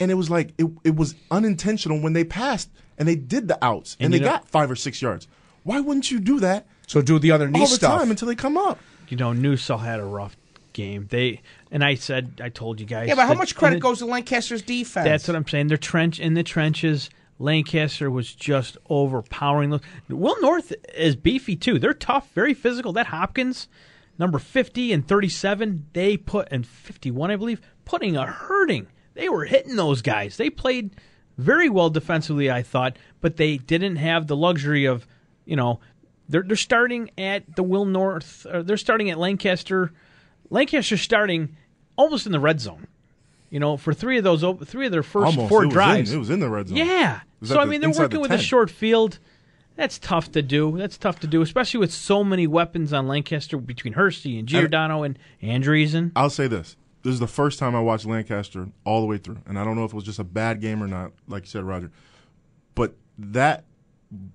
[0.00, 3.62] and it was like it, it was unintentional when they passed and they did the
[3.64, 5.28] outs and, And they know- got five or six yards.
[5.62, 7.98] Why wouldn't you do that So do the underneath all the stuff.
[8.00, 8.78] time until they come up?
[9.08, 10.36] you know, Newsall had a rough
[10.72, 11.06] game.
[11.10, 13.08] They and I said, I told you guys.
[13.08, 15.04] yeah, but how much credit the- goes to Lancaster's defense?
[15.04, 15.66] That's what I'm saying.
[15.68, 17.10] Their trench in the trenches.
[17.40, 19.80] Lancaster was just overpowering those.
[20.08, 21.78] Will North is beefy too.
[21.78, 22.92] They're tough, very physical.
[22.92, 23.66] That Hopkins,
[24.18, 28.86] number 50 and 37, they put and 51, I believe, putting a hurting.
[29.20, 30.38] They were hitting those guys.
[30.38, 30.96] They played
[31.36, 35.06] very well defensively, I thought, but they didn't have the luxury of,
[35.44, 35.78] you know,
[36.30, 38.46] they're they're starting at the Will North.
[38.46, 39.92] Uh, they're starting at Lancaster.
[40.48, 41.54] Lancaster's starting
[41.96, 42.86] almost in the red zone.
[43.50, 45.50] You know, for three of those, three of their first Almost.
[45.50, 46.12] four it drives.
[46.12, 46.78] In, it was in the red zone.
[46.78, 47.20] Yeah.
[47.42, 49.18] So I the- mean, they're working the with a short field.
[49.76, 50.78] That's tough to do.
[50.78, 55.02] That's tough to do, especially with so many weapons on Lancaster between Hursty and Giordano
[55.02, 56.12] and Andreessen.
[56.16, 56.76] I'll say this.
[57.02, 59.38] This is the first time I watched Lancaster all the way through.
[59.46, 61.48] And I don't know if it was just a bad game or not, like you
[61.48, 61.90] said, Roger.
[62.74, 63.64] But that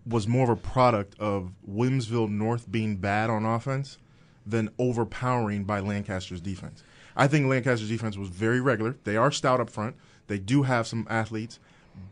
[0.06, 3.97] was more of a product of Williamsville North being bad on offense
[4.45, 6.84] than overpowering by Lancaster's defense.
[7.15, 8.95] I think Lancaster's defense was very regular.
[9.04, 9.95] They are stout up front.
[10.28, 11.60] They do have some athletes,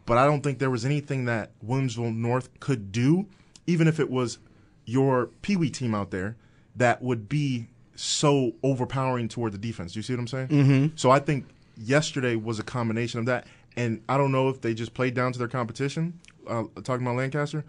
[0.06, 3.28] but I don't think there was anything that Williamsville North could do,
[3.66, 4.39] even if it was
[4.86, 6.36] your Pee Wee team out there,
[6.76, 9.94] that would be so overpowering toward the defense.
[9.94, 10.48] Do you see what I'm saying?
[10.48, 10.88] Mm-hmm.
[10.96, 11.46] So I think
[11.78, 15.32] yesterday was a combination of that, and I don't know if they just played down
[15.34, 16.20] to their competition.
[16.48, 17.64] Uh, talking about Lancaster,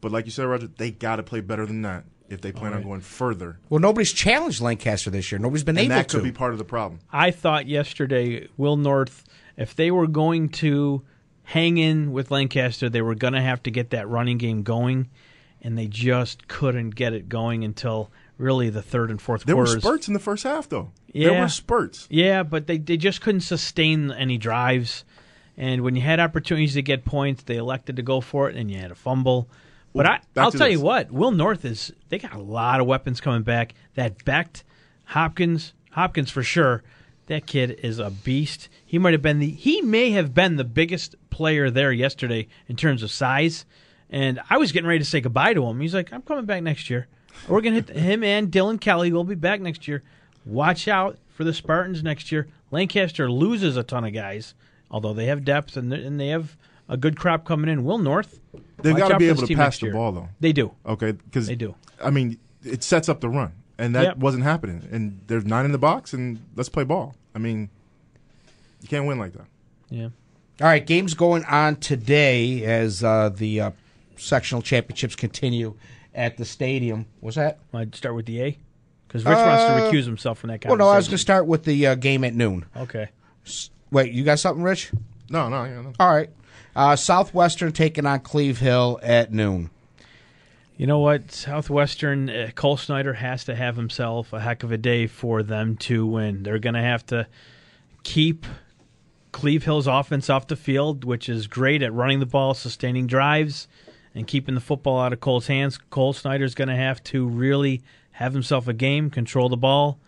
[0.00, 2.72] but like you said, Roger, they got to play better than that if they plan
[2.72, 5.38] on going further, Well, nobody's challenged Lancaster this year.
[5.38, 6.16] Nobody's been and able that to.
[6.16, 7.00] That could be part of the problem.
[7.12, 9.24] I thought yesterday, Will North,
[9.56, 11.02] if they were going to
[11.44, 15.08] hang in with Lancaster, they were going to have to get that running game going,
[15.62, 19.66] and they just couldn't get it going until really the third and fourth There were
[19.66, 20.90] spurts in the first half, though.
[21.12, 21.30] Yeah.
[21.30, 22.06] There were spurts.
[22.10, 25.04] Yeah, but they, they just couldn't sustain any drives.
[25.56, 28.70] And when you had opportunities to get points, they elected to go for it, and
[28.70, 29.48] you had a fumble.
[29.94, 30.72] But Well, I, I'll tell this.
[30.72, 33.74] you what, Will North is they got a lot of weapons coming back.
[33.94, 34.62] That Becht,
[35.04, 36.82] Hopkins, Hopkins for sure.
[37.28, 38.68] That kid is a beast.
[38.84, 42.76] He might have been the he may have been the biggest player there yesterday in
[42.76, 43.64] terms of size.
[44.10, 45.80] And I was getting ready to say goodbye to him.
[45.80, 47.08] He's like, I'm coming back next year.
[47.48, 50.02] We're gonna hit him and Dylan Kelly will be back next year.
[50.44, 52.48] Watch out for the Spartans next year.
[52.70, 54.54] Lancaster loses a ton of guys,
[54.90, 56.56] although they have depth and they- and they have
[56.88, 57.84] a good crop coming in.
[57.84, 58.40] Will North,
[58.82, 60.28] They've got to be able to pass the ball, though.
[60.40, 60.72] They do.
[60.86, 61.74] Okay, because They do.
[62.02, 64.16] I mean, it sets up the run, and that Yep.
[64.18, 64.86] wasn't happening.
[64.92, 67.14] And there's nine in the box, and let's play ball.
[67.34, 67.70] I mean,
[68.82, 69.46] you can't win like that.
[69.90, 70.04] Yeah.
[70.60, 73.70] All right, games going on today as uh, the uh,
[74.16, 75.74] sectional championships continue
[76.16, 77.06] at the stadium.
[77.20, 77.58] Was that?
[77.72, 78.58] I'd start with the A
[79.06, 80.88] because Rich wants to recuse himself from that kind of Well, conversation.
[80.88, 82.64] no, I was going to start with the uh, game at noon.
[82.76, 83.08] Okay.
[83.92, 84.90] Wait, you got something, Rich?
[85.30, 85.92] No, no, yeah, no.
[86.00, 86.30] All right.
[86.74, 89.70] Uh, Southwestern taking on Cleve Hill at noon.
[90.76, 91.30] You know what?
[91.32, 95.76] Southwestern, uh, Cole Snyder has to have himself a heck of a day for them
[95.78, 96.42] to win.
[96.42, 97.26] They're going to have to
[98.02, 98.44] keep
[99.32, 103.68] Cleve Hill's offense off the field, which is great at running the ball, sustaining drives,
[104.16, 105.78] and keeping the football out of Cole's hands.
[105.90, 109.98] Cole Snyder's going to have to really have himself a game, control the ball,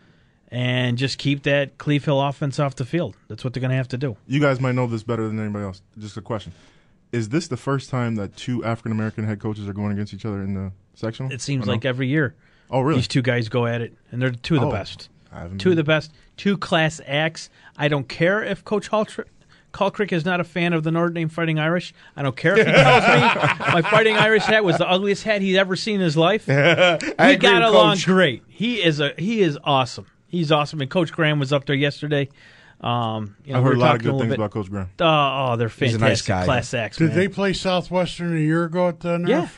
[0.50, 3.14] and just keep that Cleve Hill offense off the field.
[3.28, 4.16] That's what they're going to have to do.
[4.26, 5.82] You guys might know this better than anybody else.
[5.98, 6.52] Just a question:
[7.12, 10.24] Is this the first time that two African American head coaches are going against each
[10.24, 11.30] other in the sectional?
[11.30, 11.72] It seems no?
[11.72, 12.34] like every year
[12.70, 12.98] Oh, really?
[13.00, 15.10] these two guys go at it, and they're two of the Oh, best.
[15.30, 16.12] I haven't Two of the best.
[16.38, 17.50] Two class acts.
[17.76, 19.26] I don't care if Coach Haltr-
[19.78, 21.94] Kalkrick is not a fan of the Notre Dame Fighting Irish.
[22.16, 25.40] I don't care if he tells me my Fighting Irish hat was the ugliest hat
[25.40, 26.48] he's ever seen in his life.
[26.48, 26.54] we
[27.36, 28.06] got along Coach.
[28.06, 28.42] great.
[28.48, 30.06] He is a he is awesome.
[30.26, 30.80] He's awesome.
[30.80, 32.28] And Coach Graham was up there yesterday.
[32.80, 34.38] Um, you know, I've we heard a lot of good things bit.
[34.38, 34.90] about Coach Graham.
[34.98, 35.04] Oh,
[35.52, 36.44] oh, they're He's a fantastic nice guy.
[36.44, 36.96] class acts.
[36.96, 37.16] Did man.
[37.16, 39.28] they play Southwestern a year ago at the Nerf?
[39.28, 39.48] Yeah,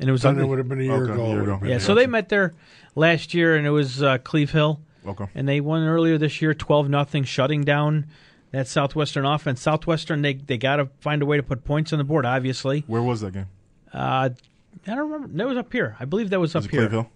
[0.00, 1.24] and it was Then it would have been a year Okay, ago.
[1.24, 1.60] a year ago.
[1.64, 2.52] Yeah, so they met there
[2.94, 4.80] last year, and it was uh, Cleve Hill.
[5.06, 5.26] Okay.
[5.34, 8.06] and they won earlier this year, twelve nothing, shutting down
[8.52, 9.60] that Southwestern offense.
[9.60, 12.24] Southwestern, they they got to find a way to put points on the board.
[12.24, 13.46] Obviously, Where was that game?
[13.92, 14.30] uh,
[14.86, 15.28] I don't remember.
[15.36, 15.96] That was up here.
[16.00, 16.80] I believe that was Was up it here.
[16.88, 17.10] Cleve Hill?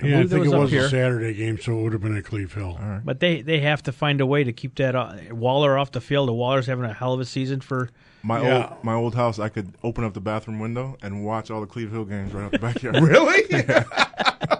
[0.00, 0.84] Yeah, I believe that think was it was here.
[0.86, 2.78] a Saturday game, so it would have been at Cleve Hill.
[3.04, 6.00] But they they have to find a way to keep that uh, Waller off the
[6.00, 6.28] field.
[6.28, 7.90] The Waller's having a hell of a season for.
[8.22, 8.68] My Yeah.
[8.70, 11.66] old my old house, I could open up the bathroom window and watch all the
[11.66, 12.96] Cleve Hill games right out the backyard.
[13.02, 13.44] Really?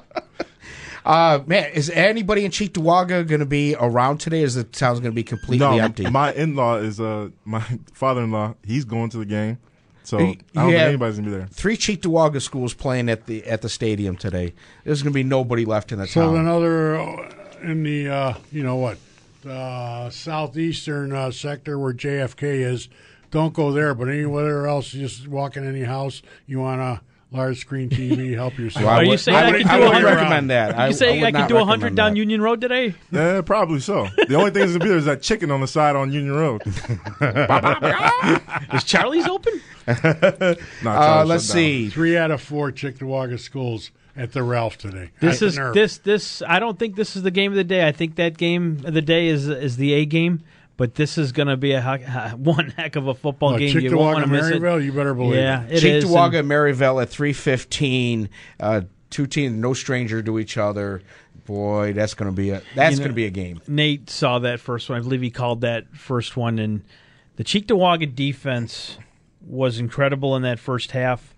[1.05, 4.43] uh, man, is anybody in Cheektowaga going to be around today?
[4.43, 6.09] Is the town's going to be completely no, empty?
[6.11, 7.61] my in law is uh my
[7.93, 8.55] father in law.
[8.65, 9.59] He's going to the game,
[10.05, 10.37] so I don't you
[10.71, 11.47] think anybody's gonna be there.
[11.49, 14.55] Three Cheektowaga schools playing at the at the stadium today.
[14.85, 16.37] There's going to be nobody left in the So town.
[16.37, 17.31] another uh,
[17.63, 18.99] in the uh, you know what
[19.49, 22.89] uh, southeastern uh, sector where JFK is.
[23.31, 27.03] Don't go there, but anywhere else, you just walk in any house, you want a
[27.31, 28.85] large screen TV, help yourself.
[28.87, 30.79] Well, I Are you would- saying I I would- could I do would recommend that.
[30.79, 32.17] I, you say would I, not could do hundred down that.
[32.19, 32.95] Union Road today?
[33.11, 34.09] Yeah, probably so.
[34.29, 36.35] The only thing that's gonna be there is that chicken on the side on Union
[36.35, 36.62] Road.
[38.75, 39.61] Is Charlie's open?
[40.83, 41.88] Nah, Uh, let's see.
[41.88, 45.11] Three out of four Cheektowaga schools at the Ralph today.
[45.21, 45.73] This At is Nerf.
[45.75, 46.43] this this.
[46.47, 47.87] I don't think this is the game of the day.
[47.87, 50.41] I think that game of the day is is the A game.
[50.79, 53.79] But this is going to be a heck- one heck of a football Oh, game.
[53.79, 54.61] You won't want Chickawaga, to miss it.
[54.62, 55.73] Maryvale, you better believe Yeah, it.
[55.73, 56.05] it is.
[56.07, 58.31] Cheektowaga and- and Maryvale at three fifteen.
[58.59, 61.03] Uh, two teams, no stranger to each other.
[61.47, 63.61] Boy, that's going to be a that's You know- going to be a game.
[63.67, 64.99] Nate saw that first one.
[64.99, 66.83] I believe he called that first one, and
[67.37, 68.99] the Cheektowaga defense
[69.47, 71.35] was incredible in that first half.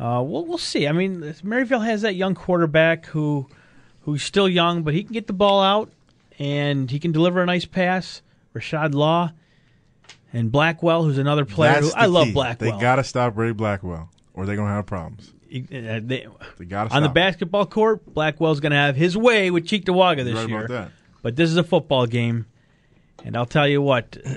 [0.00, 0.86] Uh, we'll we'll see.
[0.88, 3.48] I mean, Maryvale has that young quarterback who
[4.02, 5.90] who's still young, but he can get the ball out
[6.38, 8.22] and he can deliver a nice pass.
[8.54, 9.32] Rashad Law
[10.32, 11.80] and Blackwell, who's another player.
[11.80, 12.32] Who, I love key.
[12.32, 12.72] Blackwell.
[12.72, 15.32] They got to stop Ray Blackwell, or they're gonna have problems.
[15.54, 16.26] Uh, they-
[16.58, 20.24] They got to on the basketball court, Blackwell's going to have his way with Cheektowaga
[20.24, 20.64] this Right year.
[20.64, 20.90] about that.
[21.20, 22.46] But this is a football game,
[23.22, 24.30] and I'll tell you what, uh,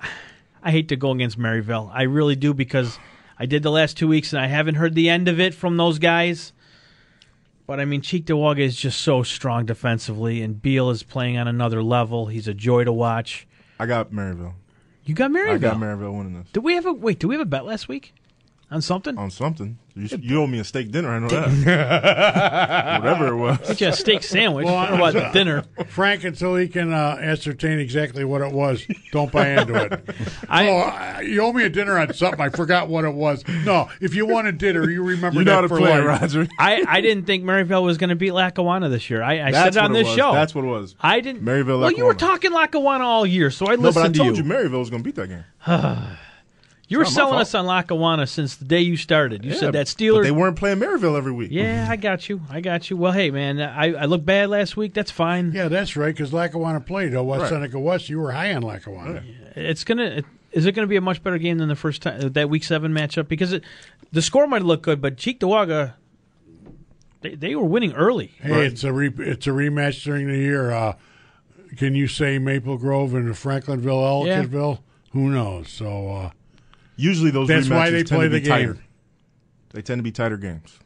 [0.62, 1.90] I hate to go against Maryvale.
[1.92, 2.98] I really do because
[3.38, 5.76] I did the last two weeks and I haven't heard the end of it from
[5.78, 6.52] those guys.
[7.70, 11.84] But I mean, Cheektowaga is just so strong defensively, and Beal is playing on another
[11.84, 12.26] level.
[12.26, 13.46] He's a joy to watch.
[13.78, 14.56] I got Maryvale.
[15.04, 15.54] You got Maryvale.
[15.54, 17.20] I got Maryvale winning this Did we have a wait?
[17.20, 18.12] Did we have a bet last week
[18.70, 19.18] on something?
[19.18, 19.78] on something.
[19.96, 21.10] You, you owe me a steak dinner.
[21.10, 23.00] I know that.
[23.02, 23.58] Whatever it was.
[23.66, 24.64] Get you a steak sandwich.
[24.64, 25.64] Well, I don't know about dinner.
[25.88, 30.00] Frank, until he can uh, ascertain exactly what it was, don't buy into it.
[30.48, 32.40] I- oh, I- you owe me a dinner on something.
[32.40, 33.44] I forgot what it was.
[33.64, 35.98] No, if you want a dinner, you remember You know that how to for play,
[36.00, 36.20] life.
[36.22, 36.48] Roger.
[36.58, 39.22] I, I didn't think Maryvale was going to beat Lackawanna this year.
[39.22, 40.16] I, I said That's it on what it this was.
[40.16, 40.32] show.
[40.32, 40.94] That's what it was.
[41.00, 41.42] I didn't.
[41.42, 42.18] Maryvale, Well, you were Lackawanna.
[42.36, 44.88] talking Lackawanna all year, so I No, listened but I told to you, Maryvale was
[44.90, 45.44] going to beat that game.
[46.90, 49.44] You were selling us on Lackawanna since the day you started.
[49.44, 50.24] You Yeah, said that But Steelers.
[50.24, 51.50] they weren't playing Maryvale every week.
[51.52, 52.40] yeah, I got you.
[52.50, 52.96] I got you.
[52.96, 54.92] Well, hey, man, I, I looked bad last week.
[54.92, 55.52] That's fine.
[55.52, 57.14] Yeah, that's right, because Lackawanna played.
[57.14, 57.48] Oh, West Right.
[57.50, 59.22] Seneca West, you were high on Lackawanna.
[59.54, 60.02] It's gonna.
[60.04, 62.50] It, is it going to be a much better game than the first time that
[62.50, 63.28] Week Seven matchup?
[63.28, 63.62] Because it,
[64.10, 65.92] the score might look good, but Cheektowaga,
[67.20, 68.32] they, they were winning early.
[68.42, 70.72] Hey, it's a re- it's a rematch during the year.
[70.72, 70.94] Uh,
[71.76, 74.42] can you say Maple Grove and Franklinville, Yeah.
[74.42, 74.80] Ellicottville?
[75.12, 75.68] Who knows?
[75.68, 76.30] So uh,
[77.00, 78.50] Usually those That's rematches why they tend play to be the game.
[78.50, 78.78] tighter.
[79.72, 80.78] They tend to be tighter games.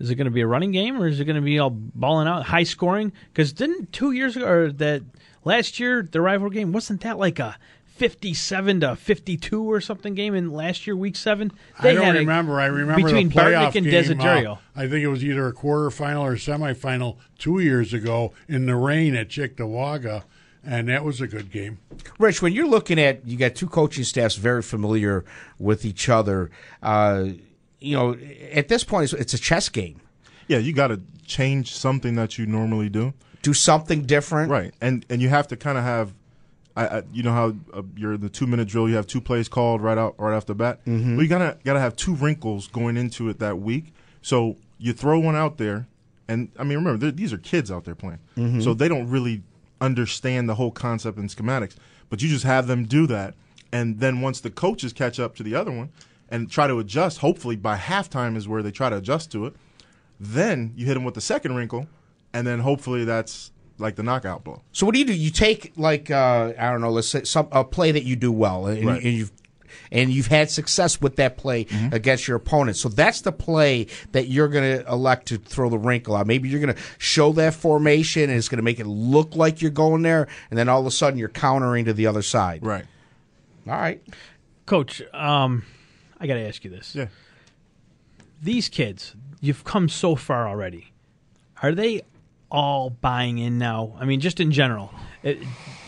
[0.00, 1.70] Is it going to be a running game or is it going to be all
[1.70, 3.12] balling out, high scoring?
[3.32, 5.02] Because didn't two years ago or that
[5.44, 10.34] last year the rival game wasn't that like a fifty-seven to fifty-two or something game
[10.34, 11.52] in last year week seven?
[11.78, 12.58] I don't had remember.
[12.58, 14.04] I remember between the playoff Bartnick and game.
[14.04, 14.56] Desiderio.
[14.56, 18.74] uh, I think it was either a quarterfinal or semifinal two years ago in the
[18.74, 20.24] rain at Cheektowaga,
[20.64, 21.78] and that was a good game.
[22.18, 25.24] Rich, when you're looking at you got two coaching staffs very familiar
[25.58, 26.50] with each other.
[26.82, 27.30] Uh,
[27.80, 28.16] you know,
[28.52, 30.00] at this point, it's, it's a chess game.
[30.46, 33.12] Yeah, you got to change something that you normally do.
[33.42, 34.50] Do something different.
[34.50, 36.14] Right, and and you have to kind of have,
[36.76, 38.88] I, I, you know how uh, you're in the two minute drill.
[38.88, 40.84] You have two plays called right out right off the bat.
[40.84, 41.16] Mm-hmm.
[41.16, 43.92] Well, you gotta gotta have two wrinkles going into it that week.
[44.20, 45.88] So you throw one out there,
[46.28, 48.20] and I mean remember these are kids out there playing,
[48.60, 49.42] so they don't really
[49.82, 51.74] understand the whole concept and schematics.
[52.08, 53.34] But you just have them do that,
[53.72, 55.90] and then once the coaches catch up to the other one
[56.30, 59.54] and try to adjust, hopefully by halftime is where they try to adjust to it.
[60.20, 61.86] Then you hit them with the second wrinkle,
[62.32, 64.62] and then hopefully that's like the knockout blow.
[64.72, 65.14] So what do you do?
[65.14, 68.30] You take like uh, I don't know, let's say some a play that you do
[68.30, 69.02] well, and, Right.
[69.02, 69.32] and you've
[69.90, 71.94] and you've had success with that play Mm-hmm.
[71.94, 72.76] against your opponent.
[72.76, 76.26] So that's the play that you're going to elect to throw the wrinkle out.
[76.26, 79.62] Maybe you're going to show that formation, and it's going to make it look like
[79.62, 82.64] you're going there, and then all of a sudden you're countering to the other side.
[82.64, 82.84] Right.
[83.66, 84.02] All right.
[84.66, 85.64] Coach, um,
[86.20, 86.94] I got to ask you this.
[86.94, 87.06] Yeah.
[88.42, 90.92] These kids, you've come so far already.
[91.62, 92.02] Are they
[92.50, 93.96] all buying in now?
[94.00, 94.92] I mean, just in general.
[95.22, 95.38] It,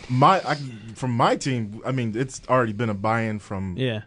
[0.09, 0.55] My I,
[0.95, 4.01] from my team, I mean, it's already been a buy-in from yeah.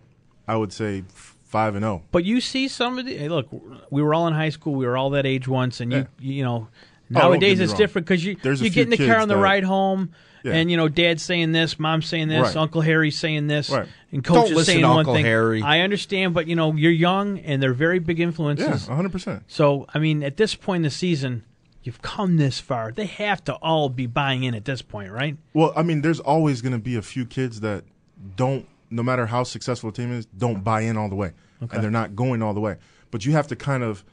[0.47, 1.05] I would say
[1.45, 1.89] five and oh.
[1.89, 2.03] zero.
[2.13, 3.49] But you see some of the hey, look.
[3.91, 4.75] We were all in high school.
[4.75, 6.69] We were all that age once, and you you know.
[7.15, 7.79] Oh, Nowadays get me it's wrong.
[7.79, 10.11] different because you There's a you get in the car on the that- ride home,
[10.45, 10.53] Yeah.
[10.53, 12.57] and you know Dad's saying this, Mom's saying this, Right.
[12.57, 13.89] Uncle Harry's saying this, Right.
[14.13, 15.25] and Coach Don't is saying to one Uncle thing.
[15.25, 15.63] Harry.
[15.63, 18.61] I understand, but you know you're young, and they're very big influences.
[18.67, 18.95] Yeah, influences.
[18.95, 19.45] hundred percent.
[19.49, 21.45] So I mean, at this point in the season,
[21.83, 22.93] you've come this far.
[22.93, 25.37] They have to all be buying in at this point, right?
[25.55, 27.85] Well, I mean, there's always going to be a few kids that
[28.37, 31.71] don't, no matter how successful a team is, don't buy in all the way, and
[31.71, 32.77] they're not going all the way.
[33.11, 34.05] But you have to kind of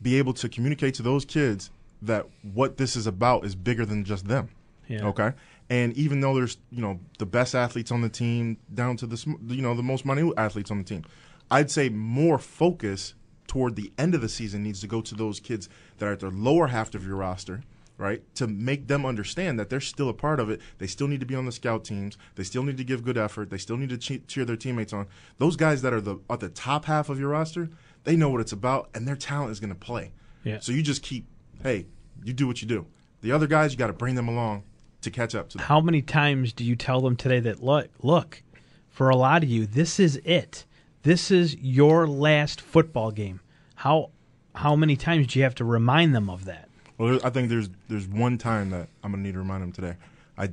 [0.00, 1.70] be able to communicate to those kids
[2.02, 4.48] that what this is about is bigger than just them.
[4.88, 5.06] Yeah.
[5.06, 5.32] Okay.
[5.70, 9.36] And even though there's you know the best athletes on the team down to the
[9.46, 11.04] you know the most minute athletes on the team,
[11.50, 13.14] I'd say more focus
[13.52, 16.20] toward the end of the season needs to go to those kids that are at
[16.20, 17.60] the lower half of your roster,
[17.98, 18.22] right?
[18.36, 20.58] To make them understand that they're still a part of it.
[20.78, 22.16] They still need to be on the scout teams.
[22.36, 23.50] They still need to give good effort.
[23.50, 25.06] They still need to cheer their teammates on.
[25.36, 27.68] Those guys that are the at the top half of your roster,
[28.04, 30.12] they know what it's about, and their talent is going to play.
[30.44, 30.60] Yeah.
[30.60, 31.26] So you just keep,
[31.62, 31.84] hey,
[32.24, 32.86] you do what you do.
[33.20, 34.62] The other guys, you got to bring them along
[35.02, 35.66] to catch up to them.
[35.66, 38.42] How many times do you tell them today that look, look,
[38.88, 40.64] for a lot of you, this is it.
[41.02, 43.40] This is your last football game.
[43.74, 44.10] How
[44.54, 46.68] how many times do you have to remind them of that?
[46.96, 49.96] Well, I think there's there's one time that I'm gonna need to remind them today.
[50.38, 50.50] I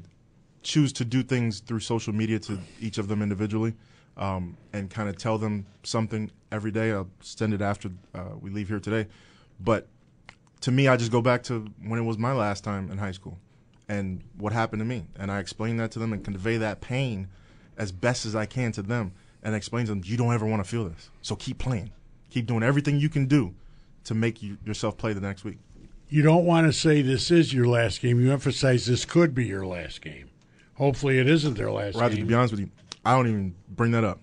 [0.64, 3.76] choose to do things through social media to each of them individually,
[4.18, 6.94] um, and kind of tell them something every day.
[6.94, 9.08] I'll send it after uh, we leave here today,
[9.60, 9.88] but
[10.62, 13.12] to me, I just go back to when it was my last time in high
[13.12, 13.38] school,
[13.88, 17.28] and what happened to me, and I explain that to them and convey that pain
[17.78, 20.64] as best as I can to them, and explains to them you don't ever want
[20.64, 21.92] to feel this, so keep playing,
[22.30, 23.54] keep doing everything you can do
[24.06, 25.58] to make you, yourself play the next week.
[26.10, 28.20] You don't want to say this is your last game.
[28.20, 30.30] You emphasize this could be your last game.
[30.74, 32.02] Hopefully, it isn't their last game.
[32.02, 32.70] Roger, to be honest with you,
[33.06, 34.20] I don't even bring that up.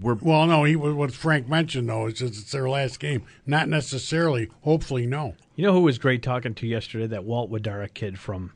[0.00, 3.22] We're Well, no, he what Frank mentioned though is it's it's their last game.
[3.46, 4.50] Not necessarily.
[4.62, 5.34] Hopefully, no.
[5.54, 7.06] You know who was great talking to yesterday?
[7.06, 8.52] That Walt Wadara kid from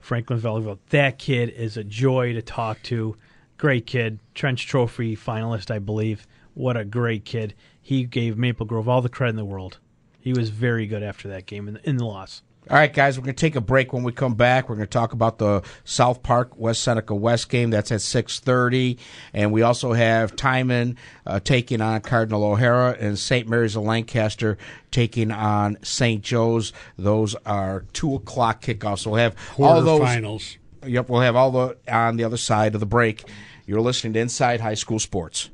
[0.00, 0.78] Franklin Valleyville.
[0.90, 3.16] That kid is a joy to talk to.
[3.58, 6.26] Great kid, Trench Trophy finalist, I believe.
[6.54, 7.54] What a great kid.
[7.80, 9.78] He gave Maple Grove all the credit in the world.
[10.20, 12.42] He was very good after that game in the, in the loss.
[12.70, 13.94] All right, guys, we're going to take a break.
[13.94, 17.48] When we come back, we're going to talk about the South Park West Seneca West
[17.48, 17.70] game.
[17.70, 18.98] That's at six thirty,
[19.32, 23.48] and we also have Timon uh, taking on Cardinal O'Hara and St.
[23.48, 24.58] Mary's of Lancaster
[24.90, 26.22] taking on St.
[26.22, 26.74] Joe's.
[26.98, 28.98] Those are two o'clock kickoffs.
[29.00, 30.00] So we'll have all those.
[30.00, 30.56] Quarterfinals.
[30.86, 33.24] Yep, we'll have all the on the other side of the break.
[33.68, 35.50] You're listening to Inside High School Sports.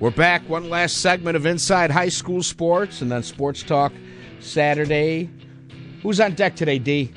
[0.00, 0.48] We're back.
[0.48, 3.92] One last segment of Inside High School Sports, and then Sports Talk
[4.40, 5.28] Saturday.
[6.02, 7.12] Who's on deck today, D?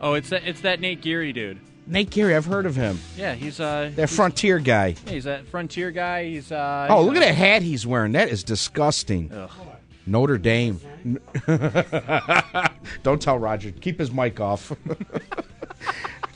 [0.00, 1.58] Oh, it's that it's that Nate Geary dude.
[1.86, 2.34] Nate Geary.
[2.34, 2.98] I've heard of him.
[3.14, 4.94] Yeah, he's uh That Frontier guy.
[5.04, 6.24] yeah, he's that frontier guy.
[6.30, 8.12] He's uh Oh, you look know- at that hat he's wearing.
[8.12, 9.30] That is disgusting.
[10.06, 10.80] Notre Dame.
[13.02, 13.72] Don't tell Roger.
[13.72, 14.72] Keep his mic off.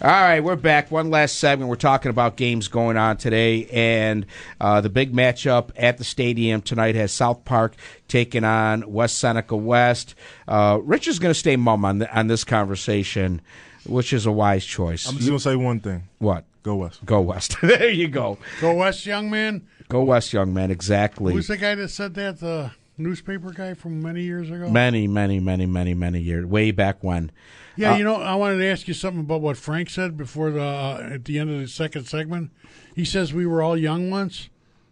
[0.01, 0.93] All right, we're back.
[0.93, 1.69] One last segment.
[1.69, 4.27] We're talking about games going on today, and
[4.61, 7.75] uh, the big matchup at the stadium tonight has South Park
[8.07, 10.15] taking on West Seneca West.
[10.47, 13.41] Uh, Rich is going to stay mum on the, on this conversation,
[13.87, 15.09] which is a wise choice.
[15.09, 16.45] I'm just gonna say one thing: what?
[16.69, 17.05] go West.
[17.05, 17.57] Go West.
[17.63, 18.39] there you go.
[18.61, 19.67] Go West, young man.
[19.89, 20.71] Go West, young man.
[20.71, 21.33] Exactly.
[21.33, 22.41] Who's the guy that said that?
[22.41, 24.69] The newspaper guy from many years ago.
[24.69, 27.31] Many, many, many, many, many years, way back when.
[27.77, 30.51] Yeah, Uh, you know, I wanted to ask you something about what Frank said before
[30.51, 32.51] the uh, at the end of the second segment.
[32.95, 34.49] He says we were all young once.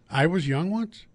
[0.09, 1.05] I was young once.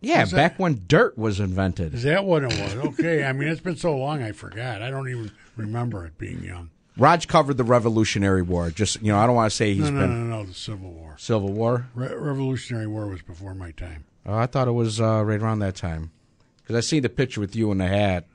[0.00, 1.94] Yeah, Is that- back when dirt was invented.
[1.94, 2.74] Is that what it was?
[2.74, 3.24] Okay.
[3.24, 4.82] I mean, it's been so long, I forgot.
[4.82, 6.70] I don't even remember it being young.
[6.96, 8.70] Raj covered the Revolutionary War.
[8.70, 10.46] Just you know, I don't want to say he's No, no, been no, no, no.
[10.46, 11.16] The Civil War.
[11.18, 11.88] Civil War.
[11.94, 14.04] Re- Revolutionary War was before my time.
[14.26, 16.10] Oh, I thought it was uh, right around that time
[16.56, 18.26] because I see the picture with you in the hat.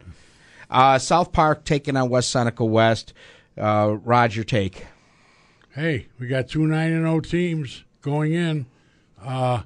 [0.70, 3.14] Uh, South Park taking on West Seneca West.
[3.58, 3.98] Uh,
[4.32, 4.86] your take.
[5.72, 8.66] Hey, we got two nine and zero teams going in.
[9.22, 9.64] Uh,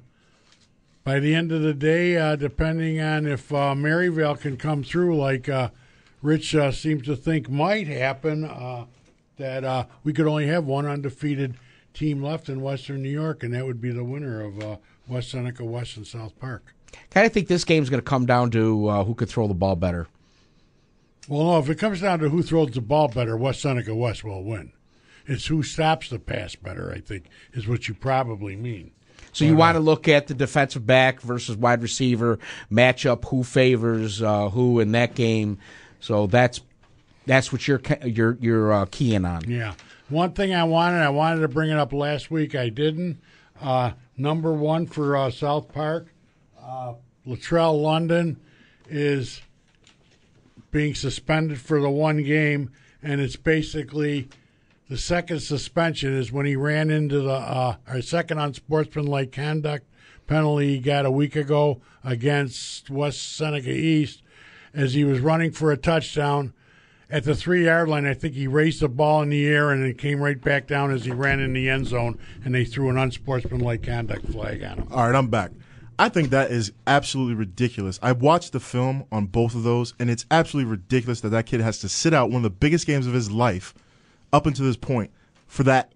[1.04, 5.16] by the end of the day, uh, depending on if uh, Maryvale can come through,
[5.16, 5.68] like uh,
[6.22, 8.86] Rich uh, seems to think might happen, uh,
[9.36, 11.56] that uh, we could only have one undefeated
[11.92, 14.76] team left in Western New York, and that would be the winner of uh,
[15.08, 16.74] West Seneca West and South Park.
[17.10, 19.54] Kind of think this game's going to come down to uh, who could throw the
[19.54, 20.06] ball better.
[21.28, 24.24] Well, no, if it comes down to who throws the ball better, West Seneca West
[24.24, 24.72] will win.
[25.26, 28.90] It's who stops the pass better, I think, is what you probably mean.
[29.32, 32.38] So you want to look at the defensive back versus wide receiver
[32.70, 35.58] matchup, who favors uh, who in that game.
[35.98, 36.60] So that's
[37.26, 39.48] that's what you're you're you're uh, keying on.
[39.48, 39.74] Yeah.
[40.08, 42.54] One thing I wanted, I wanted to bring it up last week.
[42.54, 43.20] I didn't.
[43.60, 46.08] Uh, number one for uh, South Park,
[46.60, 46.94] uh,
[47.26, 48.40] Latrell London
[48.88, 49.40] is
[50.70, 52.70] being suspended for the one game,
[53.02, 54.28] and it's basically
[54.88, 59.86] the second suspension is when he ran into the uh, our second unsportsmanlike conduct
[60.26, 64.22] penalty he got a week ago against West Seneca East
[64.72, 66.52] as he was running for a touchdown
[67.10, 69.84] at the three yard line, I think he raised the ball in the air and
[69.84, 72.88] it came right back down as he ran in the end zone, and they threw
[72.88, 74.88] an unsportsmanlike conduct flag on him.
[74.90, 75.50] All right, I'm back.
[75.98, 78.00] I think that is absolutely ridiculous.
[78.02, 81.60] I watched the film on both of those, and it's absolutely ridiculous that that kid
[81.60, 83.74] has to sit out one of the biggest games of his life
[84.32, 85.10] up until this point
[85.46, 85.92] for that.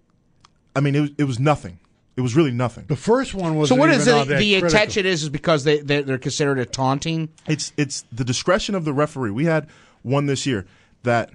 [0.75, 1.79] I mean, it was, it was nothing.
[2.15, 2.85] It was really nothing.
[2.87, 4.27] The first one was So what is even all it?
[4.27, 4.67] The critical.
[4.67, 7.29] attention is is because they they're, they're considered a taunting.
[7.47, 9.31] It's it's the discretion of the referee.
[9.31, 9.67] We had
[10.01, 10.65] one this year
[11.03, 11.31] that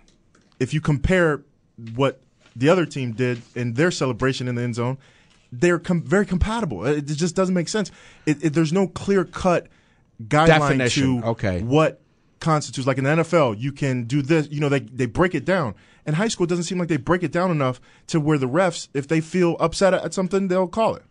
[0.61, 1.43] if you compare
[1.95, 2.21] what
[2.57, 4.99] the other team did in their celebration in the end zone,
[5.51, 6.85] they're com- very compatible.
[6.87, 7.91] It, it just doesn't make sense.
[8.27, 9.69] It, it, there's no clear cut
[10.23, 11.63] guideline Definition, to okay.
[11.63, 12.01] what
[12.41, 14.49] constitutes like in the NFL, you can do this.
[14.51, 15.75] You know, they they break it down.
[16.07, 18.49] In high school, it doesn't seem like they break it down enough to where the
[18.49, 21.03] refs, if they feel upset at something, they'll call it.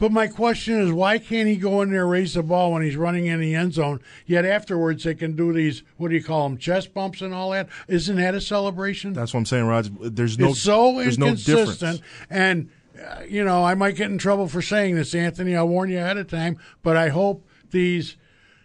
[0.00, 2.96] But my question is, why can't he go in there raise the ball when he's
[2.96, 4.00] running in the end zone?
[4.24, 7.50] Yet afterwards, they can do these what do you call them, chest bumps and all
[7.50, 7.68] that.
[7.86, 9.12] Isn't that a celebration?
[9.12, 9.90] That's what I'm saying, Raj.
[10.00, 12.02] There's no it's so there's inconsistent, difference.
[12.30, 15.54] and uh, you know I might get in trouble for saying this, Anthony.
[15.54, 16.58] I'll warn you ahead of time.
[16.82, 18.16] But I hope these,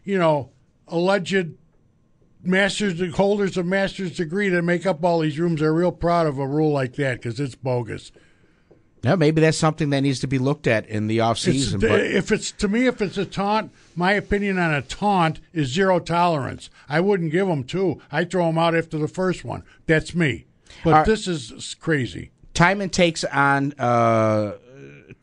[0.05, 0.51] you know,
[0.87, 1.49] alleged
[2.43, 6.37] masters holders of master's degree that make up all these rooms are real proud of
[6.37, 8.13] a rule like that because it's bogus.
[9.05, 11.79] Yeah, maybe that's something that needs to be looked at in the off It's, season.
[11.79, 15.67] But if it's to me, if it's a taunt, my opinion on a taunt is
[15.67, 16.71] zero tolerance.
[16.89, 18.01] I wouldn't give them two.
[18.11, 19.63] I throw them out after the first one.
[19.85, 20.45] That's me.
[20.83, 21.05] But right.
[21.05, 22.31] this is crazy.
[22.55, 24.53] Timon takes on uh,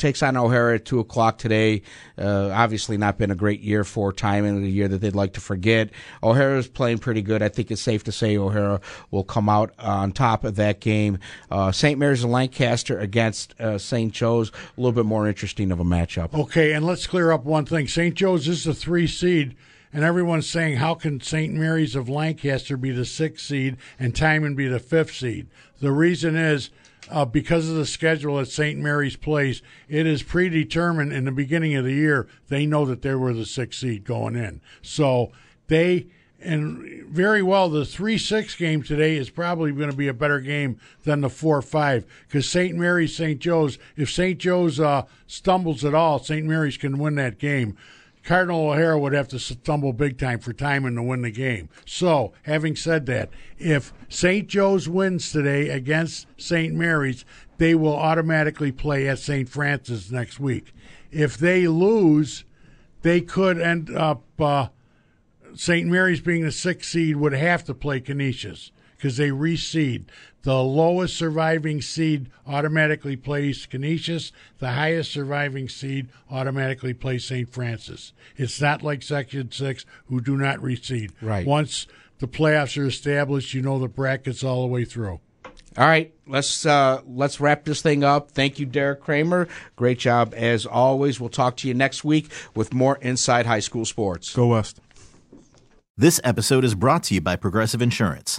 [0.03, 1.83] takes on O'Hara at two o'clock today.
[2.19, 5.41] Uh, obviously, not been a great year for Timon, a year that they'd like to
[5.41, 5.91] forget.
[6.23, 7.41] O'Hara's playing pretty good.
[7.41, 8.81] I think it's safe to say O'Hara
[9.11, 11.19] will come out on top of that game.
[11.51, 11.99] Uh, St.
[11.99, 14.13] Mary's and Lancaster against uh, St.
[14.13, 16.35] Joe's, a little bit more interesting of a matchup.
[16.35, 17.87] Okay, and let's clear up one thing.
[17.87, 18.15] St.
[18.15, 19.55] Joe's is the three seed,
[19.93, 21.55] and everyone's saying, how can St.
[21.55, 25.47] Mary's of Lancaster be the sixth seed and Timon be the fifth seed?
[25.81, 26.71] The reason is
[27.13, 28.79] uh, because of the schedule at St.
[28.79, 32.27] Mary's Place, it is predetermined in the beginning of the year.
[32.49, 34.61] They know that they were the sixth seed going in.
[34.81, 35.33] So
[35.69, 36.09] they.
[36.45, 40.41] And very well, the 3 6 game today is probably going to be a better
[40.41, 42.77] game than the 4 5 because St.
[42.77, 43.39] Mary's, St.
[43.39, 44.41] Joe's, if St.
[44.41, 46.45] Joe's uh, stumbles at all, St.
[46.45, 47.77] Mary's can win that game.
[48.25, 51.69] Cardinal O'Hara would have to stumble big time for Timon to win the game.
[51.85, 54.49] So, having said that, if St.
[54.49, 56.73] Joe's wins today against St.
[56.75, 57.25] Mary's,
[57.59, 59.49] they will automatically play at St.
[59.49, 60.73] Francis next week.
[61.11, 62.45] If they lose,
[63.03, 64.23] they could end up.
[64.41, 64.69] Uh,
[65.55, 65.87] St.
[65.87, 68.73] Mary's being the sixth seed would have to play Canisius
[69.03, 70.05] because they reseed.
[70.43, 74.31] The lowest surviving seed automatically plays Canisius.
[74.59, 77.53] The highest surviving seed automatically plays St.
[77.53, 78.13] Francis.
[78.37, 81.11] It's not like Section 6 who do not reseed.
[81.21, 81.45] Right.
[81.45, 81.89] Once
[82.21, 85.19] the playoffs are established, you know the brackets all the way through.
[85.77, 88.31] All right, let's uh, let's wrap this thing up.
[88.31, 89.49] Thank you, Derek Kramer.
[89.75, 91.19] Great job as always.
[91.19, 94.35] We'll talk to you next week with more Inside High School Sports.
[94.35, 94.81] Go West.
[95.97, 98.39] This episode is brought to you by Progressive Insurance.